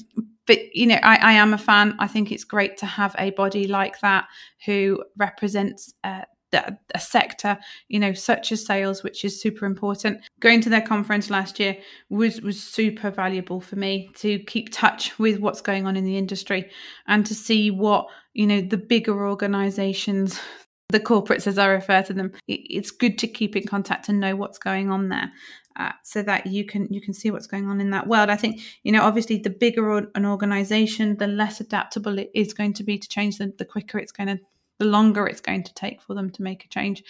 but 0.46 0.74
you 0.74 0.86
know, 0.86 0.98
I, 1.02 1.16
I, 1.16 1.32
am 1.32 1.52
a 1.52 1.58
fan. 1.58 1.96
I 1.98 2.06
think 2.06 2.30
it's 2.30 2.44
great 2.44 2.78
to 2.78 2.86
have 2.86 3.14
a 3.18 3.30
body 3.32 3.66
like 3.66 4.00
that 4.00 4.26
who 4.64 5.02
represents 5.16 5.92
uh, 6.04 6.22
a 6.56 6.98
sector, 6.98 7.58
you 7.88 7.98
know, 7.98 8.12
such 8.12 8.52
as 8.52 8.64
sales, 8.64 9.02
which 9.02 9.24
is 9.24 9.40
super 9.40 9.66
important. 9.66 10.20
Going 10.40 10.60
to 10.62 10.70
their 10.70 10.80
conference 10.80 11.30
last 11.30 11.60
year 11.60 11.76
was 12.08 12.40
was 12.40 12.62
super 12.62 13.10
valuable 13.10 13.60
for 13.60 13.76
me 13.76 14.10
to 14.16 14.38
keep 14.40 14.72
touch 14.72 15.18
with 15.18 15.40
what's 15.40 15.60
going 15.60 15.86
on 15.86 15.96
in 15.96 16.04
the 16.04 16.16
industry 16.16 16.70
and 17.06 17.24
to 17.26 17.34
see 17.34 17.70
what 17.70 18.08
you 18.34 18.46
know 18.46 18.60
the 18.60 18.76
bigger 18.76 19.26
organisations, 19.26 20.40
the 20.88 21.00
corporates 21.00 21.46
as 21.46 21.58
I 21.58 21.66
refer 21.66 22.02
to 22.02 22.12
them. 22.12 22.32
It's 22.48 22.90
good 22.90 23.18
to 23.18 23.26
keep 23.26 23.56
in 23.56 23.66
contact 23.66 24.08
and 24.08 24.20
know 24.20 24.36
what's 24.36 24.58
going 24.58 24.90
on 24.90 25.08
there. 25.08 25.32
Uh, 25.78 25.92
so 26.02 26.22
that 26.22 26.46
you 26.46 26.64
can 26.64 26.90
you 26.90 27.02
can 27.02 27.12
see 27.12 27.30
what's 27.30 27.46
going 27.46 27.68
on 27.68 27.82
in 27.82 27.90
that 27.90 28.06
world. 28.06 28.30
I 28.30 28.36
think 28.36 28.62
you 28.82 28.92
know 28.92 29.02
obviously 29.02 29.38
the 29.38 29.50
bigger 29.50 29.98
an 30.14 30.24
organization, 30.24 31.18
the 31.18 31.26
less 31.26 31.60
adaptable 31.60 32.18
it 32.18 32.30
is 32.34 32.54
going 32.54 32.72
to 32.74 32.82
be 32.82 32.96
to 32.96 33.06
change. 33.06 33.36
The, 33.36 33.52
the 33.58 33.66
quicker 33.66 33.98
it's 33.98 34.12
going 34.12 34.28
to 34.28 34.40
the 34.78 34.84
longer 34.84 35.26
it's 35.26 35.40
going 35.40 35.62
to 35.64 35.74
take 35.74 36.02
for 36.02 36.14
them 36.14 36.30
to 36.30 36.42
make 36.42 36.64
a 36.64 36.68
change. 36.68 37.02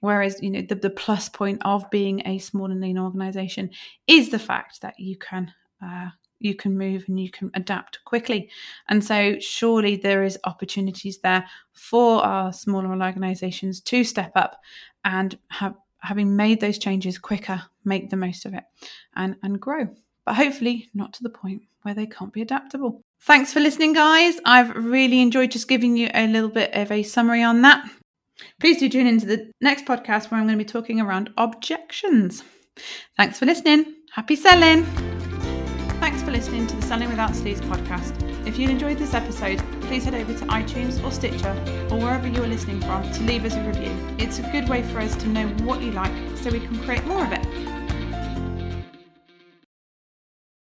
Whereas, 0.00 0.40
you 0.40 0.50
know, 0.50 0.62
the, 0.62 0.76
the 0.76 0.90
plus 0.90 1.28
point 1.28 1.60
of 1.64 1.90
being 1.90 2.22
a 2.26 2.38
small 2.38 2.70
and 2.70 2.80
lean 2.80 2.98
organization 2.98 3.70
is 4.06 4.30
the 4.30 4.38
fact 4.38 4.80
that 4.82 4.94
you 4.98 5.16
can 5.16 5.52
uh, 5.84 6.08
you 6.40 6.54
can 6.54 6.78
move 6.78 7.04
and 7.08 7.18
you 7.18 7.30
can 7.30 7.50
adapt 7.54 7.98
quickly. 8.04 8.48
And 8.88 9.04
so 9.04 9.38
surely 9.40 9.96
there 9.96 10.22
is 10.22 10.38
opportunities 10.44 11.18
there 11.18 11.44
for 11.72 12.24
our 12.24 12.52
smaller 12.52 12.90
organizations 13.02 13.80
to 13.82 14.04
step 14.04 14.32
up 14.36 14.60
and 15.04 15.36
have 15.48 15.74
having 16.00 16.36
made 16.36 16.60
those 16.60 16.78
changes 16.78 17.18
quicker, 17.18 17.60
make 17.84 18.08
the 18.08 18.16
most 18.16 18.46
of 18.46 18.54
it 18.54 18.62
and, 19.16 19.34
and 19.42 19.60
grow. 19.60 19.88
But 20.24 20.36
hopefully 20.36 20.88
not 20.94 21.12
to 21.14 21.24
the 21.24 21.30
point 21.30 21.62
where 21.82 21.94
they 21.94 22.06
can't 22.06 22.32
be 22.32 22.42
adaptable. 22.42 23.02
Thanks 23.20 23.52
for 23.52 23.60
listening, 23.60 23.92
guys. 23.92 24.38
I've 24.44 24.74
really 24.74 25.20
enjoyed 25.20 25.50
just 25.50 25.68
giving 25.68 25.96
you 25.96 26.08
a 26.14 26.26
little 26.26 26.48
bit 26.48 26.72
of 26.74 26.90
a 26.90 27.02
summary 27.02 27.42
on 27.42 27.62
that. 27.62 27.88
Please 28.60 28.78
do 28.78 28.88
tune 28.88 29.06
into 29.06 29.26
the 29.26 29.50
next 29.60 29.84
podcast 29.84 30.30
where 30.30 30.40
I'm 30.40 30.46
going 30.46 30.58
to 30.58 30.64
be 30.64 30.68
talking 30.68 31.00
around 31.00 31.30
objections. 31.36 32.44
Thanks 33.16 33.38
for 33.38 33.46
listening. 33.46 33.96
Happy 34.12 34.36
selling. 34.36 34.84
Thanks 36.00 36.22
for 36.22 36.30
listening 36.30 36.66
to 36.68 36.76
the 36.76 36.82
Selling 36.82 37.08
Without 37.08 37.32
Sleaze 37.32 37.60
podcast. 37.62 38.46
If 38.46 38.58
you 38.58 38.68
enjoyed 38.68 38.98
this 38.98 39.14
episode, 39.14 39.58
please 39.82 40.04
head 40.04 40.14
over 40.14 40.32
to 40.32 40.44
iTunes 40.46 41.02
or 41.04 41.10
Stitcher 41.10 41.52
or 41.90 41.98
wherever 41.98 42.28
you 42.28 42.42
are 42.42 42.46
listening 42.46 42.80
from 42.80 43.02
to 43.12 43.22
leave 43.24 43.44
us 43.44 43.54
a 43.54 43.62
review. 43.62 43.94
It's 44.18 44.38
a 44.38 44.42
good 44.52 44.68
way 44.68 44.82
for 44.84 45.00
us 45.00 45.14
to 45.16 45.28
know 45.28 45.48
what 45.64 45.82
you 45.82 45.90
like 45.90 46.12
so 46.36 46.50
we 46.50 46.60
can 46.60 46.78
create 46.84 47.04
more 47.04 47.24
of 47.24 47.32
it. 47.32 47.77